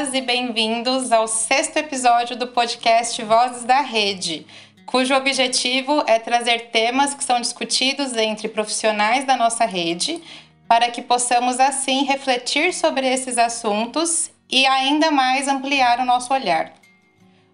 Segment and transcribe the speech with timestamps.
[0.00, 4.46] bem-vindas e bem-vindos ao sexto episódio do podcast Vozes da Rede,
[4.86, 10.22] cujo objetivo é trazer temas que são discutidos entre profissionais da nossa rede,
[10.66, 16.72] para que possamos assim refletir sobre esses assuntos e ainda mais ampliar o nosso olhar.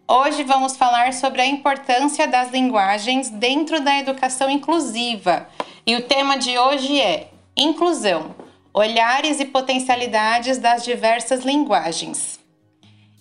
[0.07, 5.49] Hoje vamos falar sobre a importância das linguagens dentro da educação inclusiva.
[5.85, 8.37] E o tema de hoje é Inclusão:
[8.79, 12.39] Olhares e potencialidades das diversas linguagens.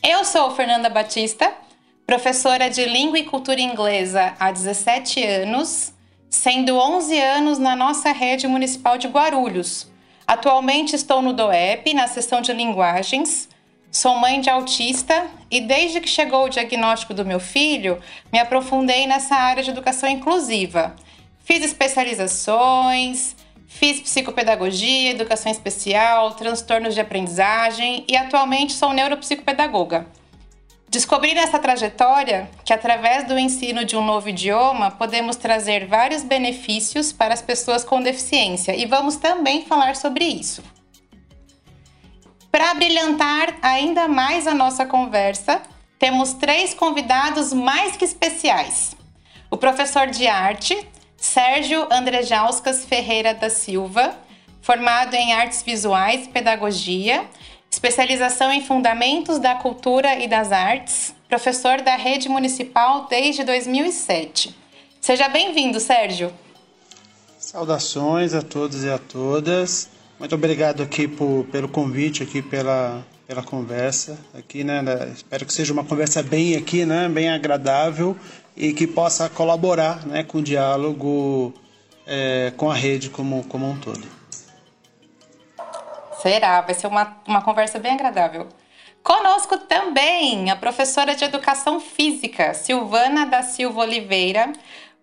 [0.03, 1.49] Eu sou Fernanda Batista,
[2.05, 5.93] professora de Língua e Cultura Inglesa há 17 anos,
[6.29, 9.89] sendo 11 anos na nossa rede municipal de Guarulhos.
[10.27, 13.47] Atualmente estou no DOEP, na seção de linguagens,
[13.89, 17.97] Sou mãe de autista e desde que chegou o diagnóstico do meu filho,
[18.29, 20.97] me aprofundei nessa área de educação inclusiva.
[21.45, 23.34] Fiz especializações,
[23.67, 30.07] fiz psicopedagogia, educação especial, transtornos de aprendizagem e atualmente sou neuropsicopedagoga.
[30.87, 37.11] Descobri nessa trajetória que, através do ensino de um novo idioma, podemos trazer vários benefícios
[37.11, 40.63] para as pessoas com deficiência e vamos também falar sobre isso.
[42.49, 45.61] Para brilhantar ainda mais a nossa conversa,
[45.99, 48.95] temos três convidados mais que especiais.
[49.51, 50.87] O professor de arte,
[51.25, 54.15] Sérgio Andrejauskas Ferreira da Silva,
[54.61, 57.25] formado em artes visuais e pedagogia,
[57.69, 64.55] especialização em fundamentos da cultura e das artes, professor da rede municipal desde 2007.
[65.01, 66.31] Seja bem-vindo, Sérgio.
[67.39, 69.89] Saudações a todos e a todas.
[70.19, 74.81] Muito obrigado aqui por, pelo convite, aqui pela, pela conversa aqui, né?
[75.13, 77.09] Espero que seja uma conversa bem aqui, né?
[77.09, 78.15] Bem agradável
[78.55, 80.23] e que possa colaborar, né?
[80.23, 81.53] Com o diálogo
[82.05, 84.05] é, com a rede como, como um todo.
[86.21, 88.47] Será, vai ser uma, uma conversa bem agradável.
[89.03, 94.51] Conosco também a professora de Educação Física, Silvana da Silva Oliveira,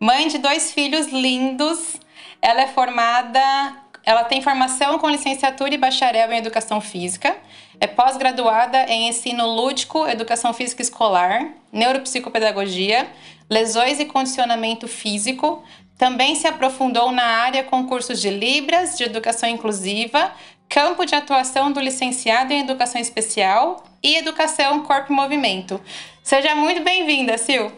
[0.01, 2.01] mãe de dois filhos lindos.
[2.41, 7.37] Ela é formada ela tem formação com licenciatura e bacharel em Educação Física,
[7.81, 13.09] é pós-graduada em Ensino Lúdico, Educação Física Escolar, Neuropsicopedagogia,
[13.49, 15.63] Lesões e Condicionamento Físico.
[15.97, 20.33] Também se aprofundou na área com cursos de Libras, de Educação Inclusiva,
[20.69, 25.81] campo de atuação do licenciado em Educação Especial e Educação Corpo e Movimento.
[26.23, 27.71] Seja muito bem-vinda, Sil!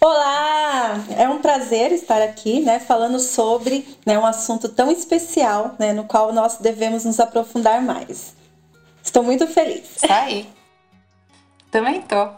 [0.00, 1.02] Olá!
[1.16, 6.04] É um prazer estar aqui, né, falando sobre né, um assunto tão especial, né, no
[6.04, 8.34] qual nós devemos nos aprofundar mais.
[9.02, 9.96] Estou muito feliz.
[9.96, 10.48] Isso aí.
[11.70, 12.28] Também tô.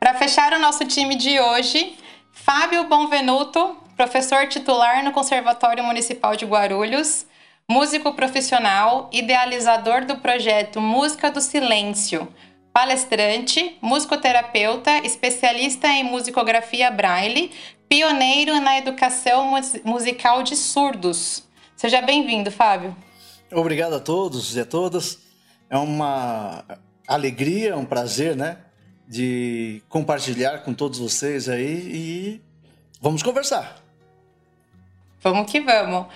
[0.00, 1.96] Para fechar o nosso time de hoje,
[2.32, 7.26] Fábio Bonvenuto, professor titular no Conservatório Municipal de Guarulhos,
[7.68, 12.26] músico profissional, idealizador do projeto Música do Silêncio,
[12.72, 17.50] palestrante, musicoterapeuta, especialista em musicografia braille,
[17.88, 19.52] pioneiro na educação
[19.84, 21.46] musical de surdos.
[21.76, 22.96] Seja bem-vindo, Fábio.
[23.52, 25.18] Obrigado a todos e a todas.
[25.68, 26.64] É uma
[27.06, 28.58] alegria, um prazer, né,
[29.06, 32.40] de compartilhar com todos vocês aí e
[33.00, 33.82] vamos conversar.
[35.20, 36.06] Vamos que vamos.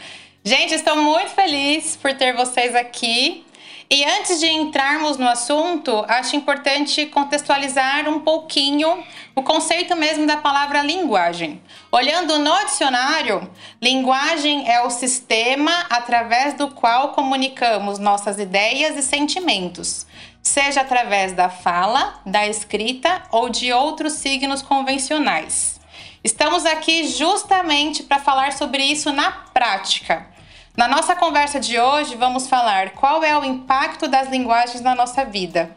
[0.42, 3.45] Gente, estou muito feliz por ter vocês aqui.
[3.88, 10.38] E antes de entrarmos no assunto, acho importante contextualizar um pouquinho o conceito mesmo da
[10.38, 11.62] palavra linguagem.
[11.92, 13.48] Olhando no dicionário,
[13.80, 20.04] linguagem é o sistema através do qual comunicamos nossas ideias e sentimentos,
[20.42, 25.78] seja através da fala, da escrita ou de outros signos convencionais.
[26.24, 30.34] Estamos aqui justamente para falar sobre isso na prática
[30.76, 35.24] na nossa conversa de hoje, vamos falar qual é o impacto das linguagens na nossa
[35.24, 35.74] vida.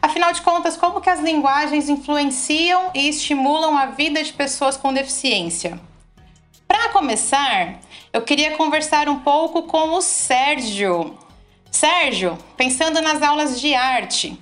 [0.00, 4.92] Afinal de contas, como que as linguagens influenciam e estimulam a vida de pessoas com
[4.92, 5.78] deficiência?
[6.66, 7.74] Para começar,
[8.12, 11.18] eu queria conversar um pouco com o Sérgio.
[11.70, 14.40] Sérgio, pensando nas aulas de arte,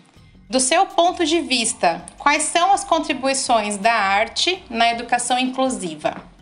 [0.49, 6.36] do seu ponto de vista, quais são as contribuições da arte na educação inclusiva?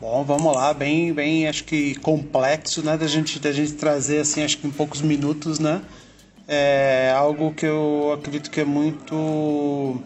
[0.00, 4.44] Bom, vamos lá, bem, bem, acho que complexo, né, da gente, da gente trazer assim,
[4.44, 5.82] acho que em poucos minutos, né,
[6.46, 10.00] é algo que eu acredito que é muito,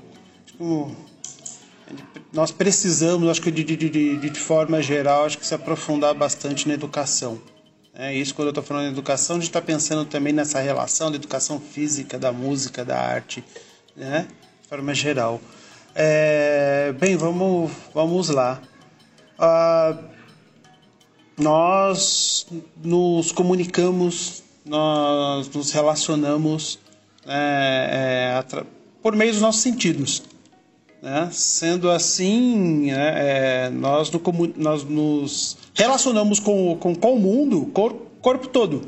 [2.33, 6.67] nós precisamos, acho que de, de, de, de forma geral, acho que se aprofundar bastante
[6.67, 7.39] na educação.
[7.95, 11.11] É isso quando eu estou falando de educação, a gente está pensando também nessa relação
[11.11, 13.45] da educação física, da música, da arte,
[13.95, 14.27] né,
[14.63, 15.39] de forma geral.
[15.95, 18.59] É, bem, vamos, vamos lá.
[19.39, 20.13] Uh,
[21.37, 22.47] nós
[22.83, 26.79] nos comunicamos, nós nos relacionamos
[27.27, 28.65] é, é,
[29.03, 30.23] por meio dos nossos sentidos.
[31.03, 31.29] Né?
[31.33, 34.23] Sendo assim, né, é, nós, no,
[34.57, 38.87] nós, nos relacionamos com, com, com o mundo, corpo, corpo todo.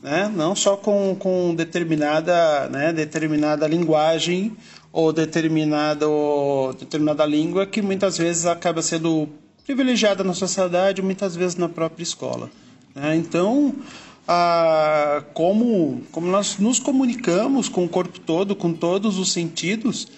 [0.00, 0.30] Né?
[0.34, 4.56] Não só com, com determinada, né, determinada linguagem
[4.92, 9.28] ou determinada, ou determinada língua que muitas vezes acaba sendo
[9.64, 12.50] privilegiada na sociedade, muitas vezes na própria escola.
[12.94, 13.16] Né?
[13.16, 13.74] Então,
[15.34, 20.08] como, como nós nos comunicamos com o corpo todo, com todos os sentidos,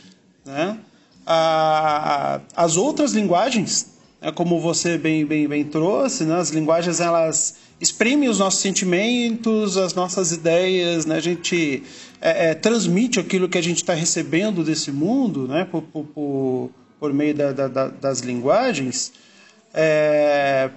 [0.44, 0.79] né?
[1.26, 4.31] as outras linguagens, né?
[4.32, 6.37] como você bem, bem, bem trouxe, né?
[6.37, 11.17] as linguagens elas exprimem os nossos sentimentos, as nossas ideias, né?
[11.17, 11.82] a gente
[12.20, 15.64] é, é, transmite aquilo que a gente está recebendo desse mundo né?
[15.64, 16.70] por, por, por,
[17.00, 19.12] por meio da, da, das linguagens.
[19.75, 20.71] É,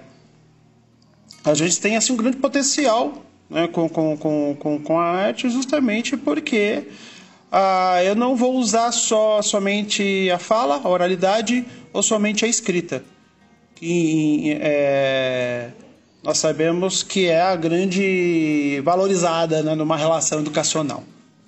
[1.44, 6.16] a gente tem assim um grande potencial né, com, com, com, com, a arte justamente
[6.16, 6.88] porque
[7.50, 13.02] ah, eu não vou usar só somente a fala, a oralidade ou somente a escrita.
[13.74, 15.70] Que é,
[16.22, 21.04] nós sabemos que é a grande valorizada né, numa relação educacional.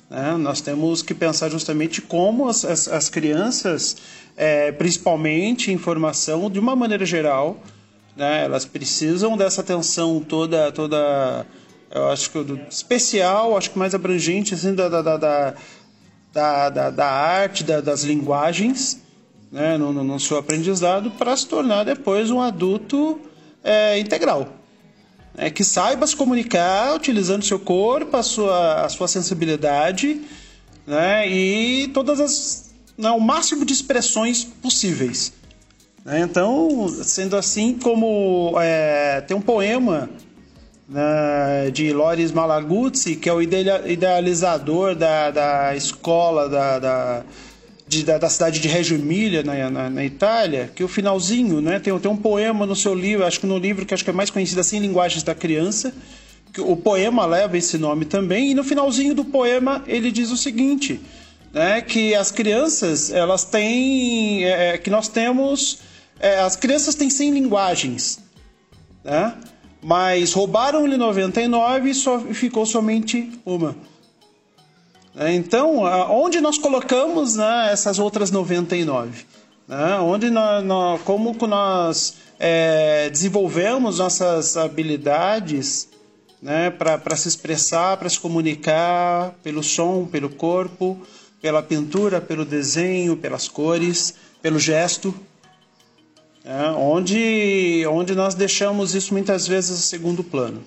[0.09, 0.37] Né?
[0.39, 3.97] Nós temos que pensar justamente como as, as, as crianças,
[4.41, 7.63] é, principalmente em formação, de uma maneira geral,
[8.17, 8.43] né?
[8.47, 11.45] Elas precisam dessa atenção toda, toda
[11.91, 12.39] eu acho que
[12.71, 15.55] especial, acho que mais abrangente assim, da, da, da,
[16.33, 19.03] da, da arte, da, das linguagens,
[19.53, 19.77] né?
[19.77, 23.21] no, no, no seu aprendizado, para se tornar depois um adulto
[23.63, 24.49] é, integral.
[25.37, 30.23] É, que saiba se comunicar utilizando seu corpo, a sua, a sua sensibilidade
[30.87, 31.29] né?
[31.29, 32.70] e todas as,
[33.01, 35.33] né, o máximo de expressões possíveis.
[36.05, 36.21] Né?
[36.21, 40.11] Então, sendo assim, como é, tem um poema
[40.89, 47.23] né, de Loris Malaguzzi, que é o idealizador da, da escola da, da,
[47.87, 51.79] de, da, da, cidade de Reggio Emilia, na, na, na, Itália, que o finalzinho, né,
[51.79, 54.13] tem, tem um poema no seu livro, acho que no livro que acho que é
[54.13, 55.95] mais conhecido assim, Linguagens da Criança,
[56.53, 60.37] que o poema leva esse nome também, e no finalzinho do poema ele diz o
[60.37, 61.01] seguinte,
[61.53, 65.81] né, que as crianças, elas têm, é, que nós temos
[66.21, 68.21] é, as crianças têm 100 linguagens,
[69.03, 69.35] né?
[69.83, 73.75] mas roubaram-lhe 99 e só ficou somente uma.
[75.17, 75.79] É, então,
[76.11, 79.25] onde nós colocamos né, essas outras 99?
[79.67, 79.99] Né?
[80.01, 85.89] Onde nós, nós, como nós é, desenvolvemos nossas habilidades
[86.43, 91.01] né, para se expressar, para se comunicar pelo som, pelo corpo,
[91.41, 95.15] pela pintura, pelo desenho, pelas cores, pelo gesto
[96.45, 100.63] é, onde, onde nós deixamos isso muitas vezes a segundo plano.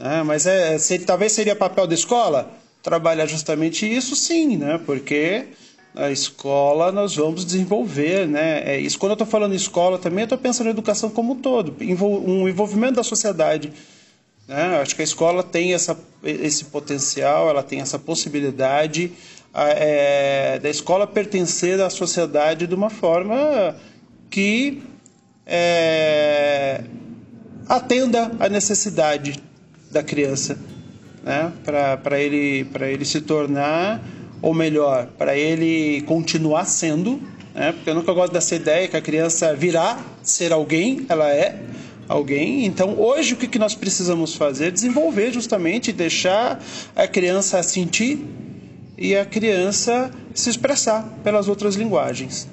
[0.00, 2.50] É, mas é, se, talvez seria papel da escola
[2.82, 4.80] trabalhar justamente isso, sim, né?
[4.84, 5.48] porque
[5.94, 8.26] na escola nós vamos desenvolver.
[8.26, 8.62] Né?
[8.64, 11.36] É, isso, quando eu estou falando escola também, eu estou pensando em educação como um
[11.36, 13.72] todo, um envolvimento da sociedade.
[14.48, 14.80] Né?
[14.80, 19.12] Acho que a escola tem essa, esse potencial, ela tem essa possibilidade
[19.54, 23.76] é, da escola pertencer à sociedade de uma forma
[24.28, 24.82] que
[25.46, 26.82] é,
[27.68, 29.40] atenda à necessidade
[29.90, 30.58] da criança,
[31.22, 31.52] né?
[31.64, 34.02] para ele, ele se tornar,
[34.42, 37.22] ou melhor, para ele continuar sendo,
[37.54, 37.72] né?
[37.72, 41.60] porque eu nunca gosto dessa ideia que a criança virá ser alguém, ela é
[42.08, 42.66] alguém.
[42.66, 44.72] Então, hoje, o que nós precisamos fazer?
[44.72, 46.60] Desenvolver justamente, deixar
[46.96, 48.18] a criança sentir
[48.96, 52.48] e a criança se expressar pelas outras linguagens.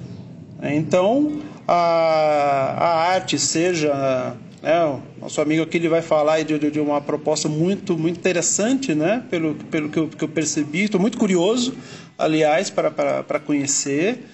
[0.62, 7.00] Então, a, a arte seja né, nosso amigo aqui ele vai falar de, de, uma
[7.00, 11.74] proposta muito muito interessante né pelo, pelo que, eu, que eu percebi estou muito curioso
[12.16, 14.24] aliás para, conhecer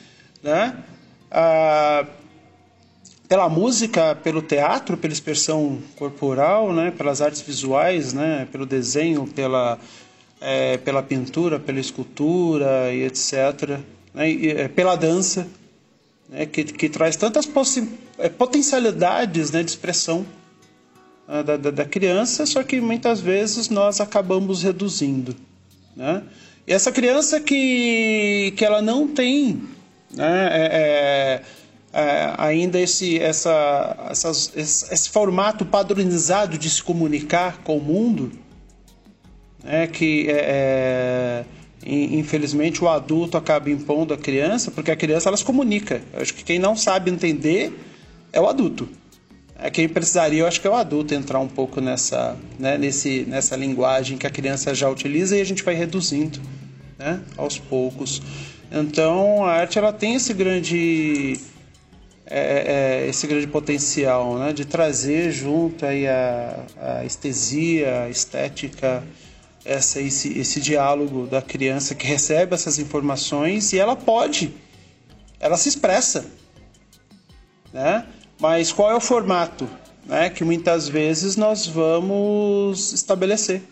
[0.42, 0.76] né
[1.30, 2.04] ah,
[3.26, 9.78] pela música pelo teatro pela expressão corporal né pelas artes visuais né pelo desenho pela
[10.40, 13.78] é, pela pintura pela escultura e etc
[14.14, 15.46] né, e, é, pela dança
[16.28, 17.48] né, que, que traz tantas
[18.18, 20.26] é, potencialidades né, de expressão
[21.26, 25.34] né, da, da, da, criança, só que muitas vezes nós acabamos reduzindo.
[25.96, 26.22] Né?
[26.66, 29.62] E essa criança que, que ela não tem
[30.10, 31.42] né, é,
[31.92, 37.80] é, é, ainda esse, essa, essas, esse, esse, formato padronizado de se comunicar com o
[37.80, 38.32] mundo,
[39.62, 41.44] né, que é, é
[41.86, 46.02] infelizmente o adulto acaba impondo a criança, porque a criança ela se comunica.
[46.12, 47.72] Eu acho que quem não sabe entender
[48.32, 48.88] é o adulto.
[49.58, 53.24] É quem precisaria, eu acho que é o adulto entrar um pouco nessa, né, nesse,
[53.28, 56.40] nessa linguagem que a criança já utiliza e a gente vai reduzindo
[56.98, 57.20] né?
[57.36, 58.22] aos poucos.
[58.70, 61.40] Então a arte ela tem esse grande
[62.26, 64.52] é, é, esse grande potencial né?
[64.52, 69.02] de trazer junto aí a, a estesia, a estética,
[69.68, 74.54] essa, esse, esse diálogo da criança que recebe essas informações e ela pode,
[75.38, 76.24] ela se expressa.
[77.70, 78.06] Né?
[78.40, 79.68] Mas qual é o formato
[80.06, 83.62] né, que muitas vezes nós vamos estabelecer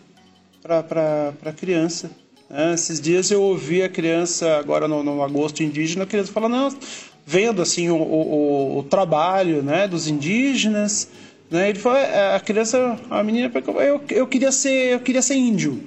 [0.61, 2.11] para a criança?
[2.47, 2.75] Né?
[2.75, 6.77] Esses dias eu ouvi a criança, agora no, no agosto indígena, a criança falando,
[7.25, 11.09] vendo assim o, o, o trabalho né, dos indígenas,
[11.49, 13.51] né, ele falou, é, a criança, a menina,
[13.81, 15.81] eu, eu queria ser, eu queria ser índio.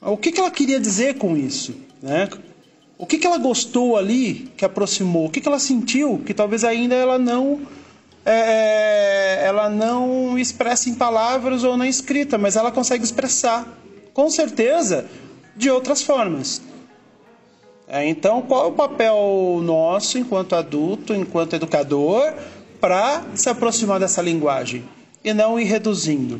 [0.00, 2.28] O que, que ela queria dizer com isso, né?
[2.96, 5.26] O que, que ela gostou ali que aproximou?
[5.26, 7.62] O que, que ela sentiu que talvez ainda ela não
[8.24, 13.66] é, é, ela não expressa em palavras ou na escrita, mas ela consegue expressar,
[14.14, 15.06] com certeza,
[15.54, 16.62] de outras formas.
[17.86, 22.32] É, então, qual é o papel nosso, enquanto adulto, enquanto educador,
[22.84, 24.84] para se aproximar dessa linguagem
[25.24, 26.38] e não ir reduzindo,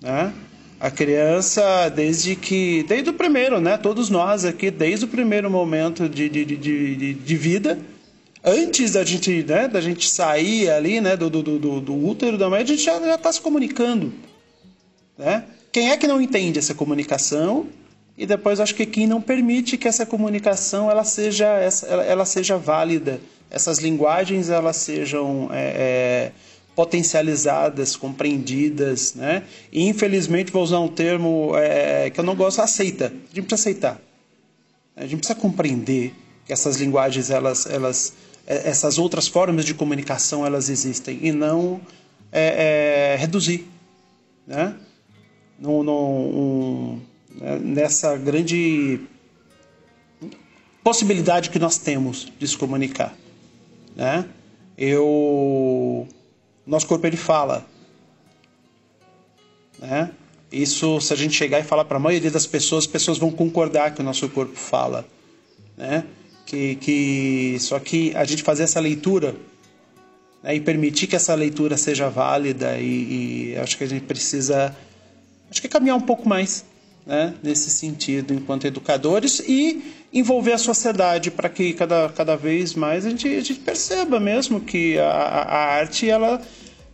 [0.00, 0.32] né?
[0.80, 2.86] A criança, desde que.
[2.88, 3.76] Desde o primeiro, né?
[3.76, 7.78] Todos nós aqui, desde o primeiro momento de, de, de, de, vida,
[8.42, 12.48] antes da gente, né, da gente sair ali, né, do, do, do, do útero da
[12.48, 14.10] mãe, a gente já está se comunicando.
[15.18, 15.44] Né?
[15.70, 17.66] Quem é que não entende essa comunicação?
[18.16, 22.56] E depois acho que quem não permite que essa comunicação ela seja, ela, ela seja
[22.56, 23.20] válida,
[23.50, 26.32] essas linguagens elas sejam é, é,
[26.74, 29.44] potencializadas, compreendidas, né?
[29.72, 33.06] E infelizmente vou usar um termo é, que eu não gosto, aceita.
[33.06, 34.00] A gente precisa aceitar.
[34.96, 36.14] A gente precisa compreender
[36.44, 38.12] que essas linguagens, elas, elas,
[38.46, 41.80] é, essas outras formas de comunicação, elas existem e não
[42.32, 43.66] é, é, reduzir,
[44.46, 44.74] né?
[45.58, 47.00] No, no, um,
[47.34, 47.58] né?
[47.58, 49.00] nessa grande
[50.82, 53.14] possibilidade que nós temos de se comunicar,
[53.98, 54.24] né?
[54.76, 56.06] Eu
[56.64, 57.66] nosso corpo ele fala.
[59.78, 60.10] Né?
[60.52, 63.30] Isso, se a gente chegar e falar para a maioria das pessoas, as pessoas vão
[63.30, 65.04] concordar que o nosso corpo fala.
[65.76, 66.04] Né?
[66.46, 69.34] Que, que, só que a gente fazer essa leitura
[70.42, 74.74] né, e permitir que essa leitura seja válida e, e acho que a gente precisa
[75.50, 76.64] acho que caminhar um pouco mais
[77.08, 83.06] né, nesse sentido enquanto educadores e envolver a sociedade para que cada, cada vez mais
[83.06, 86.42] a gente, a gente perceba mesmo que a, a arte ela,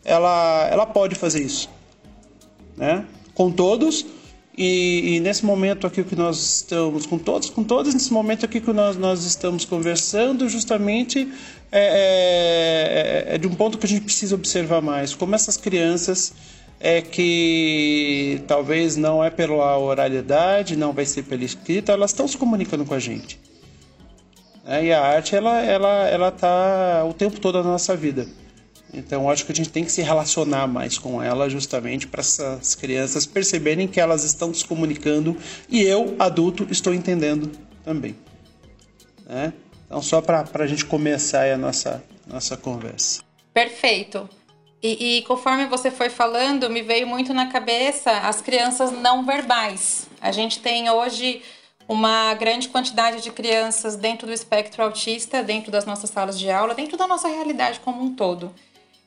[0.04, 1.68] ela, ela pode fazer isso
[2.76, 3.04] né,
[3.34, 4.06] com todos.
[4.56, 8.60] E, e, nesse momento aqui que nós estamos com todos com todos nesse momento aqui
[8.60, 11.28] que nós, nós estamos conversando justamente
[11.72, 15.56] é, é, é, é de um ponto que a gente precisa observar mais como essas
[15.56, 16.32] crianças
[16.80, 22.36] é que talvez não é pela oralidade, não vai ser pela escrita, elas estão se
[22.36, 23.40] comunicando com a gente.
[24.66, 28.26] É, e a arte, ela, ela, ela tá o tempo todo na nossa vida.
[28.92, 32.74] Então, acho que a gente tem que se relacionar mais com ela, justamente para essas
[32.74, 35.36] crianças perceberem que elas estão se comunicando
[35.68, 37.50] e eu, adulto, estou entendendo
[37.84, 38.14] também.
[39.26, 39.52] Né?
[39.86, 43.22] Então, só para a gente começar a nossa, nossa conversa.
[43.52, 44.28] Perfeito.
[44.84, 50.06] E, e, conforme você foi falando, me veio muito na cabeça as crianças não verbais.
[50.20, 51.40] A gente tem hoje
[51.88, 56.74] uma grande quantidade de crianças dentro do espectro autista, dentro das nossas salas de aula,
[56.74, 58.54] dentro da nossa realidade como um todo.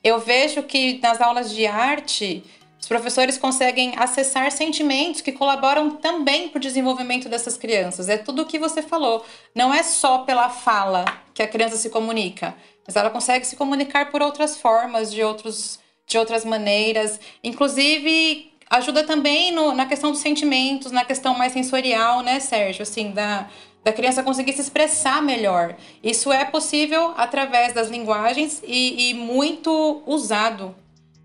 [0.04, 2.44] Eu vejo que nas aulas de arte,
[2.82, 8.10] os professores conseguem acessar sentimentos que colaboram também para o desenvolvimento dessas crianças.
[8.10, 9.24] É tudo o que você falou.
[9.54, 11.06] Não é só pela fala
[11.36, 12.56] que a criança se comunica
[12.88, 15.78] mas ela consegue se comunicar por outras formas, de, outros,
[16.08, 17.20] de outras maneiras.
[17.44, 22.84] Inclusive, ajuda também no, na questão dos sentimentos, na questão mais sensorial, né, Sérgio?
[22.84, 23.50] Assim, da,
[23.84, 25.76] da criança conseguir se expressar melhor.
[26.02, 30.74] Isso é possível através das linguagens e, e muito usado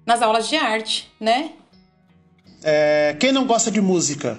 [0.04, 1.52] nas aulas de arte, né?
[2.64, 4.38] É, quem não gosta de música?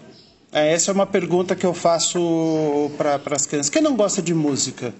[0.51, 3.69] É, essa é uma pergunta que eu faço para as crianças.
[3.69, 4.93] Quem não gosta de música?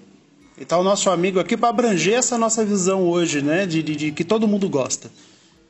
[0.56, 3.66] E está o nosso amigo aqui para abranger essa nossa visão hoje, né?
[3.66, 5.10] De, de, de, que todo mundo gosta.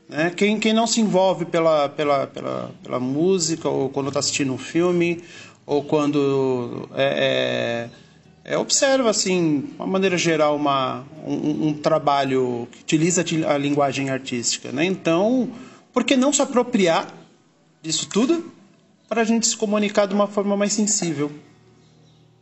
[0.09, 0.31] Né?
[0.37, 4.59] Quem, quem não se envolve pela, pela, pela, pela música, ou quando está assistindo um
[4.59, 5.23] filme,
[5.67, 7.89] ou quando é,
[8.45, 13.57] é, é, observa, assim, de uma maneira geral, uma, um, um trabalho que utiliza a
[13.57, 14.71] linguagem artística.
[14.71, 14.85] Né?
[14.85, 15.49] Então,
[15.93, 17.09] por que não se apropriar
[17.83, 18.53] disso tudo
[19.09, 21.33] para a gente se comunicar de uma forma mais sensível?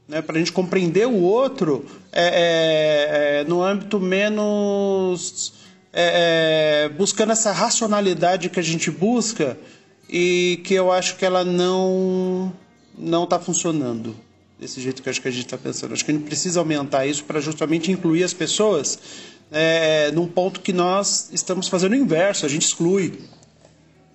[0.08, 5.54] Né, para a gente compreender o outro é, é, é, no âmbito menos
[5.92, 9.58] é, é, buscando essa racionalidade que a gente busca
[10.08, 12.52] e que eu acho que ela não
[12.98, 14.14] não está funcionando.
[14.60, 15.92] desse jeito que acho que a gente está pensando.
[15.92, 18.98] Acho que a gente precisa aumentar isso para justamente incluir as pessoas
[19.52, 23.20] é, num ponto que nós estamos fazendo o inverso, a gente exclui.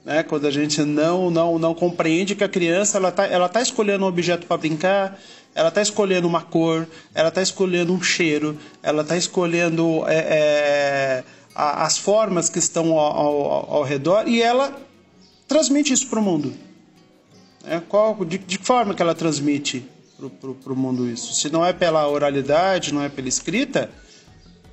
[0.04, 0.24] Né?
[0.24, 4.04] Quando a gente não, não, não compreende que a criança ela está ela tá escolhendo
[4.04, 5.20] um objeto para brincar,
[5.54, 11.24] ela está escolhendo uma cor, ela está escolhendo um cheiro, ela está escolhendo é, é,
[11.56, 14.80] as formas que estão ao, ao, ao, redor e ela
[15.48, 16.54] transmite isso para o mundo.
[17.66, 19.84] É, qual, de, de que forma que ela transmite
[20.40, 21.34] para o mundo isso?
[21.34, 23.90] Se não é pela oralidade, não é pela escrita,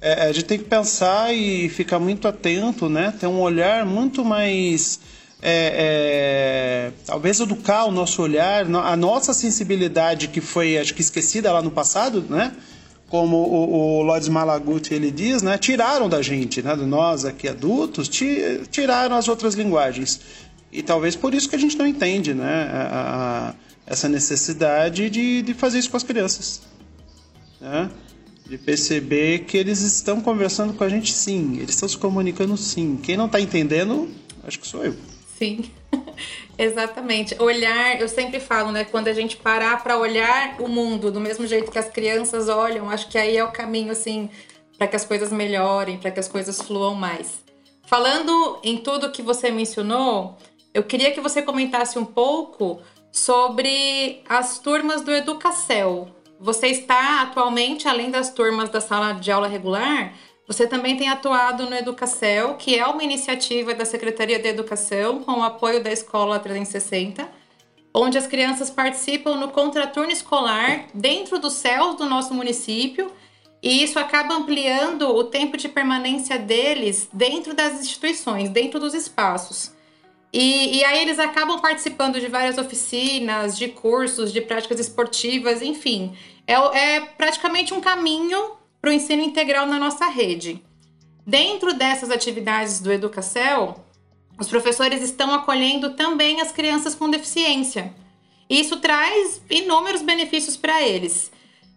[0.05, 3.11] é, a gente tem que pensar e ficar muito atento, né?
[3.19, 5.01] Ter um olhar muito mais
[5.47, 11.53] é, é, talvez educar o nosso olhar, a nossa sensibilidade que foi, acho que esquecida
[11.53, 12.51] lá no passado, né?
[13.11, 15.59] Como o, o Lodz Malaguti ele diz, né?
[15.59, 16.75] Tiraram da gente, né?
[16.75, 20.19] De nós aqui adultos, tiraram as outras linguagens.
[20.73, 22.71] E talvez por isso que a gente não entende, né?
[22.73, 23.55] A, a,
[23.87, 26.63] essa necessidade de, de fazer isso com as crianças,
[27.61, 27.91] né?
[28.49, 32.99] De perceber que eles estão conversando com a gente sim, eles estão se comunicando sim.
[33.03, 34.09] Quem não está entendendo,
[34.43, 34.97] acho que sou eu.
[35.39, 35.71] Sim,
[36.57, 37.35] exatamente.
[37.43, 38.85] Olhar, eu sempre falo, né?
[38.85, 42.89] Quando a gente parar para olhar o mundo do mesmo jeito que as crianças olham,
[42.89, 44.31] acho que aí é o caminho, assim,
[44.79, 47.43] para que as coisas melhorem, para que as coisas fluam mais.
[47.87, 50.39] Falando em tudo que você mencionou,
[50.73, 52.81] eu queria que você comentasse um pouco
[53.13, 56.09] sobre as turmas do Educacel.
[56.41, 60.13] Você está atualmente, além das turmas da sala de aula regular,
[60.47, 65.41] você também tem atuado no Educacel, que é uma iniciativa da Secretaria de Educação com
[65.41, 67.27] o apoio da Escola 360,
[67.95, 73.11] onde as crianças participam no contraturno escolar dentro dos céus do nosso município,
[73.63, 79.73] e isso acaba ampliando o tempo de permanência deles dentro das instituições, dentro dos espaços.
[80.31, 86.15] E, e aí eles acabam participando de várias oficinas, de cursos, de práticas esportivas, enfim.
[86.47, 88.51] É, é praticamente um caminho
[88.85, 90.63] para o ensino integral na nossa rede.
[91.27, 93.83] Dentro dessas atividades do Educacel,
[94.39, 97.95] os professores estão acolhendo também as crianças com deficiência.
[98.47, 101.33] Isso traz inúmeros benefícios para eles.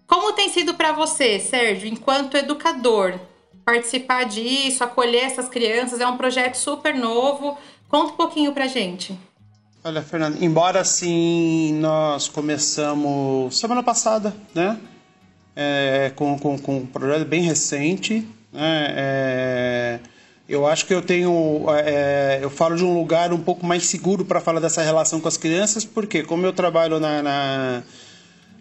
[0.06, 3.18] Como tem sido para você, Sérgio, enquanto educador,
[3.64, 6.02] participar disso, acolher essas crianças?
[6.02, 7.58] É um projeto super novo.
[7.88, 9.18] Conta um pouquinho para gente.
[9.82, 14.78] Olha, Fernando, embora assim nós começamos semana passada, né?
[15.60, 18.28] É, com, com, com, um projeto bem recente.
[18.54, 18.94] Né?
[18.96, 20.00] É,
[20.48, 21.66] eu acho que eu tenho.
[21.84, 25.28] É, eu falo de um lugar um pouco mais seguro para falar dessa relação com
[25.28, 27.84] as crianças, porque como eu trabalho na, na,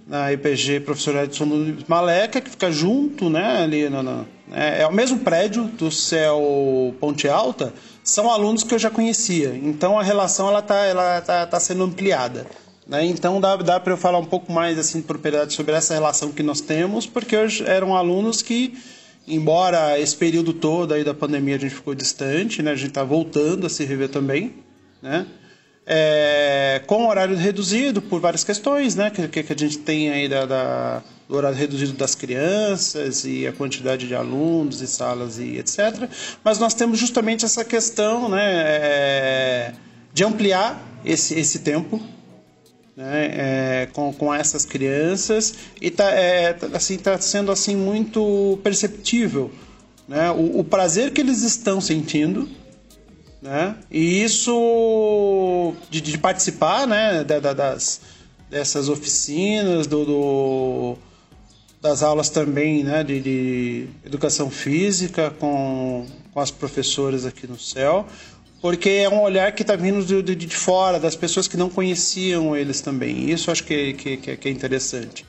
[0.06, 0.82] na IPG
[1.30, 5.64] São Luís Maleca, que fica junto, né, ali no, no, é, é o mesmo prédio
[5.64, 9.54] do Céu Ponte Alta, são alunos que eu já conhecia.
[9.54, 12.46] Então a relação ela está ela tá, tá sendo ampliada.
[12.86, 13.04] Né?
[13.06, 16.30] Então dá, dá para eu falar um pouco mais assim de propriedade sobre essa relação
[16.30, 18.78] que nós temos, porque hoje eram alunos que,
[19.26, 22.70] embora esse período todo aí da pandemia a gente ficou distante, né?
[22.70, 24.54] a gente está voltando a se rever também,
[25.02, 25.26] né?
[25.88, 29.08] É, com horário reduzido por várias questões, né?
[29.08, 33.52] Que, que a gente tem aí da, da, do horário reduzido das crianças e a
[33.52, 36.10] quantidade de alunos e salas e etc.
[36.42, 38.64] Mas nós temos justamente essa questão, né?
[38.66, 39.72] É,
[40.12, 42.02] de ampliar esse, esse tempo,
[42.96, 43.30] né,
[43.82, 45.54] é, com, com essas crianças.
[45.80, 49.50] E tá, é, tá, assim, tá sendo assim muito perceptível
[50.08, 52.48] né, o, o prazer que eles estão sentindo
[53.42, 58.00] né, e isso de, de participar né, da, da, das,
[58.48, 60.96] dessas oficinas, do, do,
[61.80, 68.06] das aulas também né, de, de educação física com, com as professoras aqui no céu
[68.66, 71.70] porque é um olhar que está vindo de, de, de, fora, das pessoas que não
[71.70, 73.30] conheciam eles também.
[73.30, 75.24] Isso acho que, que, que é interessante.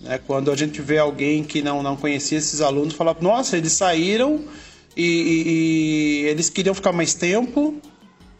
[0.00, 0.20] Né?
[0.24, 4.44] Quando a gente vê alguém que não, não conhecia esses alunos, falar, nossa, eles saíram
[4.96, 7.74] e, e, e eles queriam ficar mais tempo,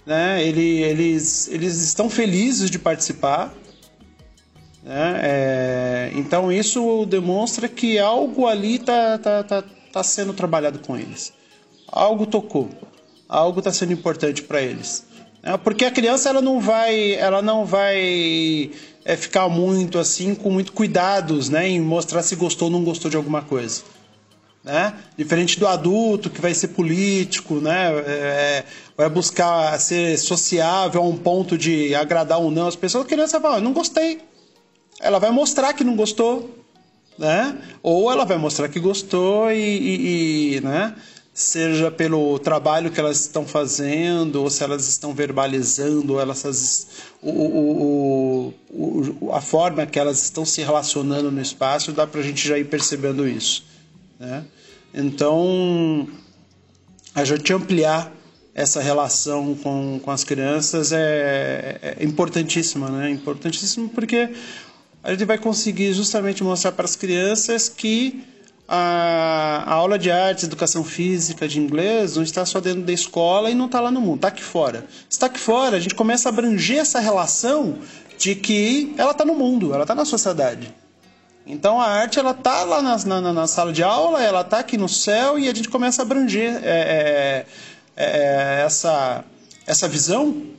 [0.07, 0.41] né?
[0.47, 3.53] Ele, eles, eles estão felizes de participar.
[4.85, 5.21] Né?
[5.25, 11.33] É, então isso demonstra que algo ali está tá, tá, tá sendo trabalhado com eles.
[11.89, 12.71] Algo tocou
[13.29, 15.05] algo está sendo importante para eles.
[15.43, 18.71] É, porque a criança ela não vai, ela não vai
[19.05, 23.09] é, ficar muito assim, com muito cuidados, né, em mostrar se gostou ou não gostou
[23.11, 23.83] de alguma coisa.
[24.65, 24.93] Né?
[25.17, 27.93] Diferente do adulto que vai ser político, né?
[28.05, 28.65] É,
[28.97, 33.41] vai buscar ser sociável a um ponto de agradar ou não as pessoas, a criança
[33.41, 34.21] fala, não gostei.
[35.01, 36.51] Ela vai mostrar que não gostou,
[37.17, 37.57] né?
[37.81, 40.97] Ou ela vai mostrar que gostou e, e, e né?
[41.37, 46.87] Seja pelo trabalho que elas estão fazendo, ou se elas estão verbalizando, ou elas,
[47.21, 52.25] o, o, o, a forma que elas estão se relacionando no espaço, dá para a
[52.25, 53.67] gente já ir percebendo isso.
[54.19, 54.47] Né?
[54.95, 56.09] Então,
[57.15, 58.11] a gente ampliar
[58.55, 63.11] essa relação com, com as crianças é, é importantíssima, né?
[63.11, 64.31] Importantíssimo porque
[65.05, 68.25] a gente vai conseguir justamente mostrar para as crianças que
[68.69, 73.51] a, a, aula de artes, educação física, de inglês, não está só dentro da escola
[73.51, 74.85] e não está lá no mundo, está aqui fora.
[75.09, 77.79] Está aqui fora, a gente começa a abranger essa relação
[78.19, 80.75] de que ela está no mundo, ela está na sociedade.
[81.47, 84.77] Então a arte ela está lá na, na, na, sala de aula, ela está aqui
[84.77, 87.47] no céu e a gente começa a abranger é, é,
[87.97, 89.25] é, essa,
[89.65, 90.56] essa visão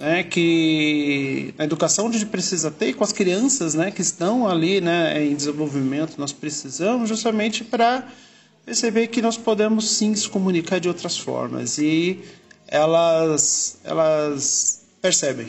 [0.00, 4.80] né, que a educação a gente precisa ter com as crianças né, que estão ali
[4.80, 8.08] né, em desenvolvimento, nós precisamos justamente para
[8.64, 12.18] perceber que nós podemos sim se comunicar de outras formas e
[12.66, 15.48] elas, elas percebem.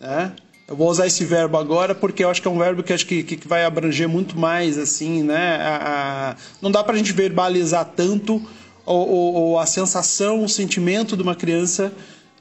[0.00, 0.32] Né?
[0.68, 3.04] Eu vou usar esse verbo agora porque eu acho que é um verbo que acho
[3.04, 5.56] que, que vai abranger muito mais assim, né?
[5.56, 8.40] A, a, não dá para a gente verbalizar tanto
[8.86, 11.92] ou, ou, ou a sensação, o sentimento de uma criança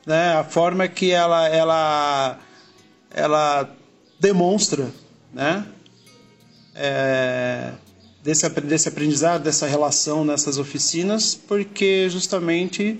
[0.05, 0.33] né?
[0.33, 2.39] A forma que ela ela
[3.11, 3.69] ela
[4.19, 4.89] demonstra,
[5.33, 5.65] né?
[6.75, 7.71] É,
[8.23, 12.99] desse, desse aprendizado, dessa relação nessas oficinas, porque justamente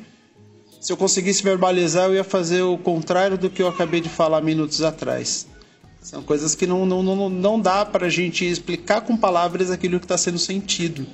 [0.83, 4.41] se eu conseguisse verbalizar, eu ia fazer o contrário do que eu acabei de falar
[4.41, 5.47] minutos atrás.
[6.01, 9.97] São coisas que não, não, não, não dá para a gente explicar com palavras aquilo
[9.97, 11.07] que está sendo sentido.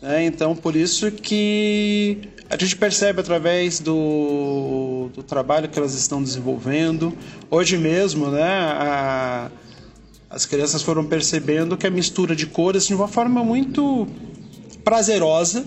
[0.00, 0.24] Né?
[0.24, 7.16] Então, por isso que a gente percebe através do, do trabalho que elas estão desenvolvendo.
[7.50, 9.50] Hoje mesmo, né, a,
[10.28, 14.06] as crianças foram percebendo que a mistura de cores de uma forma muito
[14.82, 15.64] prazerosa,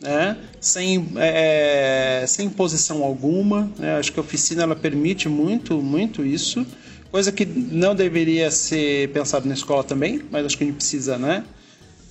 [0.00, 0.36] né?
[0.60, 3.70] sem, é, sem posição alguma.
[3.78, 3.96] Né?
[3.96, 6.66] Acho que a oficina ela permite muito, muito isso,
[7.10, 11.16] coisa que não deveria ser pensado na escola também, mas acho que a gente precisa
[11.16, 11.44] né?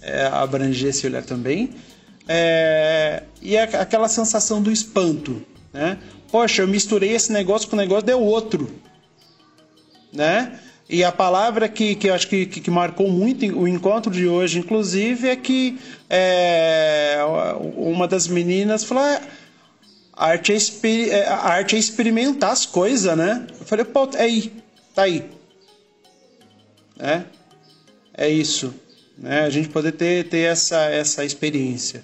[0.07, 1.71] É, abranger esse olhar também.
[2.27, 5.41] É, e é aquela sensação do espanto,
[5.73, 5.97] né?
[6.31, 8.69] Poxa, eu misturei esse negócio com o negócio deu outro,
[10.13, 10.59] né?
[10.89, 14.59] E a palavra que, que eu acho que, que, marcou muito o encontro de hoje,
[14.59, 15.77] inclusive, é que
[16.09, 17.17] é,
[17.75, 19.21] uma das meninas falou: ah,
[20.13, 23.47] a arte, é, é, a arte é experimentar as coisas, né?
[23.59, 24.53] Eu falei, pô, é aí,
[24.95, 25.29] tá aí.
[26.99, 27.21] É,
[28.13, 28.73] é isso
[29.17, 29.41] né?
[29.41, 32.03] a gente poder ter, ter essa, essa experiência.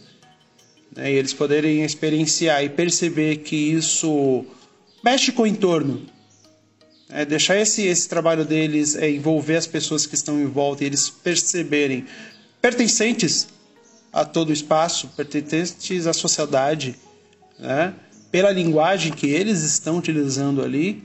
[0.96, 1.12] Né?
[1.12, 4.46] E eles poderem experienciar e perceber que isso
[5.04, 6.06] mexe com o entorno.
[7.10, 10.88] É, deixar esse, esse trabalho deles é, envolver as pessoas que estão em volta e
[10.88, 12.06] eles perceberem
[12.60, 13.48] pertencentes
[14.12, 16.96] a todo o espaço, pertencentes à sociedade,
[17.60, 17.94] né?
[18.32, 21.04] pela linguagem que eles estão utilizando ali,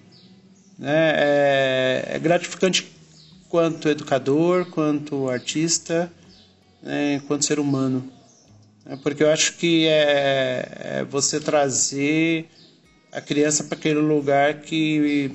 [0.78, 1.12] né?
[1.16, 2.97] é, é gratificante
[3.48, 6.10] quanto educador, quanto artista,
[6.82, 8.10] né, quanto ser humano.
[8.86, 12.48] É porque eu acho que é, é você trazer
[13.12, 15.32] a criança para aquele lugar que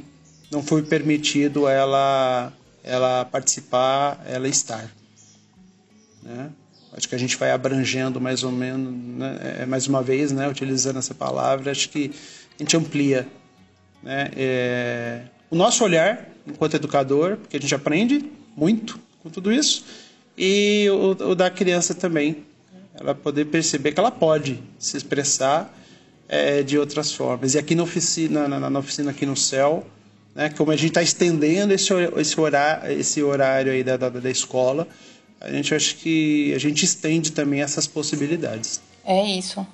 [0.51, 4.91] não foi permitido ela, ela participar, ela estar.
[6.21, 6.49] Né?
[6.95, 9.39] Acho que a gente vai abrangendo mais ou menos, né?
[9.61, 10.47] É, mais uma vez, né?
[10.47, 12.11] utilizando essa palavra, acho que
[12.59, 13.27] a gente amplia
[14.03, 14.29] né?
[14.35, 19.85] É, o nosso olhar enquanto educador, porque a gente aprende muito com tudo isso,
[20.37, 22.45] e o, o da criança também,
[22.95, 25.73] ela poder perceber que ela pode se expressar
[26.27, 27.53] é, de outras formas.
[27.53, 29.85] E aqui na oficina, na, na oficina aqui no céu,
[30.35, 34.29] né, como a gente está estendendo esse, esse, horário, esse horário aí da, da, da
[34.29, 34.87] escola,
[35.39, 38.81] a gente acha que a gente estende também essas possibilidades.
[39.05, 39.65] É isso.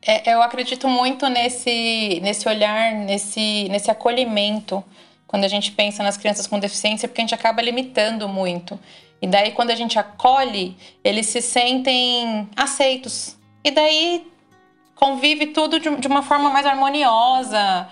[0.00, 4.82] É, eu acredito muito nesse, nesse olhar, nesse, nesse acolhimento
[5.28, 8.80] quando a gente pensa nas crianças com deficiência, porque a gente acaba limitando muito.
[9.20, 13.36] E daí, quando a gente acolhe, eles se sentem aceitos.
[13.62, 14.26] E daí
[14.94, 17.88] convive tudo de, uma forma mais harmoniosa.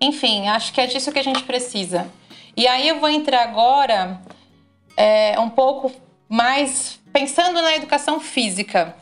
[0.00, 2.10] Enfim, acho que é disso que a gente precisa.
[2.56, 4.20] E aí eu vou entrar agora
[4.96, 5.92] é, um pouco
[6.28, 8.96] mais pensando na educação física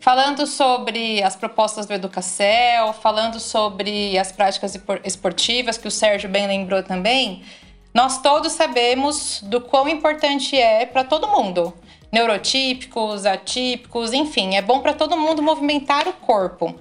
[0.00, 6.46] falando sobre as propostas do Educacel, falando sobre as práticas esportivas, que o Sérgio bem
[6.46, 7.44] lembrou também,
[7.92, 11.74] nós todos sabemos do quão importante é para todo mundo.
[12.10, 16.74] Neurotípicos, atípicos, enfim, é bom para todo mundo movimentar o corpo.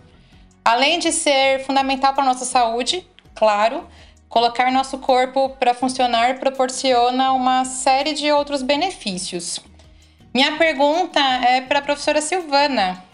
[0.64, 3.06] Além de ser fundamental para nossa saúde,
[3.36, 3.88] claro,
[4.30, 9.60] colocar nosso corpo para funcionar proporciona uma série de outros benefícios.
[10.34, 13.09] Minha pergunta é para a professora Silvana.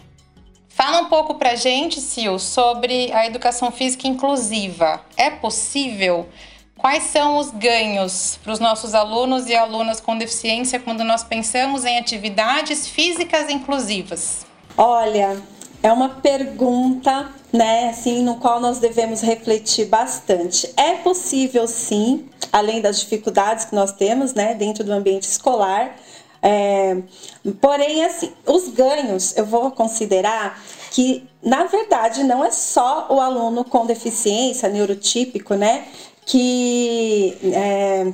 [0.76, 5.00] Fala um pouco pra gente, Sil, sobre a educação física inclusiva.
[5.16, 6.28] É possível?
[6.76, 11.86] Quais são os ganhos para os nossos alunos e alunas com deficiência quando nós pensamos
[11.86, 14.44] em atividades físicas inclusivas?
[14.76, 15.42] Olha,
[15.82, 20.70] é uma pergunta, né, assim, no qual nós devemos refletir bastante.
[20.76, 25.96] É possível, sim, além das dificuldades que nós temos, né, dentro do ambiente escolar.
[26.48, 27.02] É,
[27.60, 33.64] porém, assim, os ganhos eu vou considerar que, na verdade, não é só o aluno
[33.64, 35.88] com deficiência neurotípico, né,
[36.24, 38.12] que, é,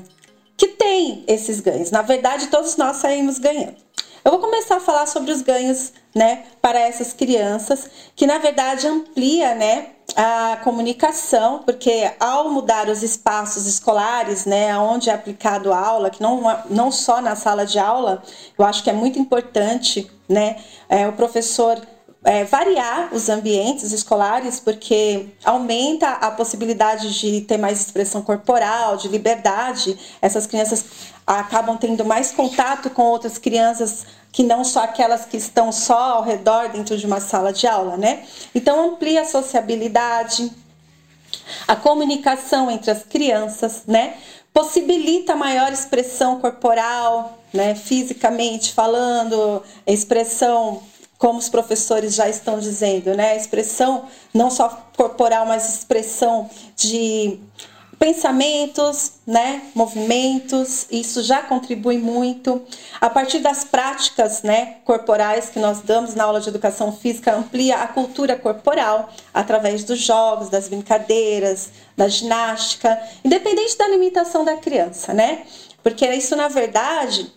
[0.57, 1.91] que tem esses ganhos.
[1.91, 3.77] Na verdade, todos nós saímos ganhando.
[4.25, 8.87] Eu vou começar a falar sobre os ganhos, né, para essas crianças, que na verdade
[8.87, 15.79] amplia, né, a comunicação, porque ao mudar os espaços escolares, né, onde é aplicado a
[15.79, 18.23] aula, que não, não só na sala de aula,
[18.59, 20.57] eu acho que é muito importante, né,
[20.89, 21.81] é, o professor
[22.25, 29.09] é, variar os ambientes escolares, porque aumenta a possibilidade de ter mais expressão corporal, de
[29.09, 29.99] liberdade.
[30.21, 30.85] Essas crianças
[31.27, 36.23] acabam tendo mais contato com outras crianças que não só aquelas que estão só ao
[36.23, 38.25] redor dentro de uma sala de aula, né?
[38.55, 40.51] Então amplia a sociabilidade,
[41.69, 44.15] a comunicação entre as crianças, né?
[44.53, 47.75] Possibilita maior expressão corporal, né?
[47.75, 50.83] Fisicamente falando, expressão
[51.19, 53.37] como os professores já estão dizendo, né?
[53.37, 57.39] Expressão não só corporal, mas expressão de
[58.03, 62.61] pensamentos, né, movimentos, isso já contribui muito.
[63.01, 67.77] A partir das práticas, né, corporais que nós damos na aula de educação física, amplia
[67.77, 75.15] a cultura corporal através dos jogos, das brincadeiras, da ginástica, independente da limitação da criança,
[75.15, 75.45] né?
[75.81, 77.33] Porque isso na verdade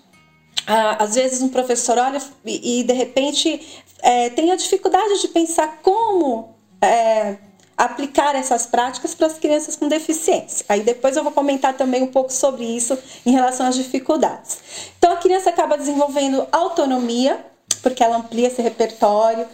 [0.98, 5.80] às vezes um professor olha e, e de repente é, tem a dificuldade de pensar
[5.84, 7.36] como é,
[7.78, 10.66] aplicar essas práticas para as crianças com deficiência.
[10.70, 14.58] Aí depois eu vou comentar também um pouco sobre isso em relação às dificuldades.
[14.98, 17.46] Então a criança acaba desenvolvendo autonomia,
[17.82, 19.46] porque ela amplia esse repertório,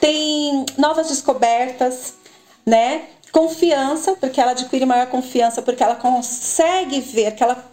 [0.00, 2.14] tem novas descobertas,
[2.66, 3.02] né?
[3.30, 7.72] Confiança, porque ela adquire maior confiança, porque ela consegue ver que ela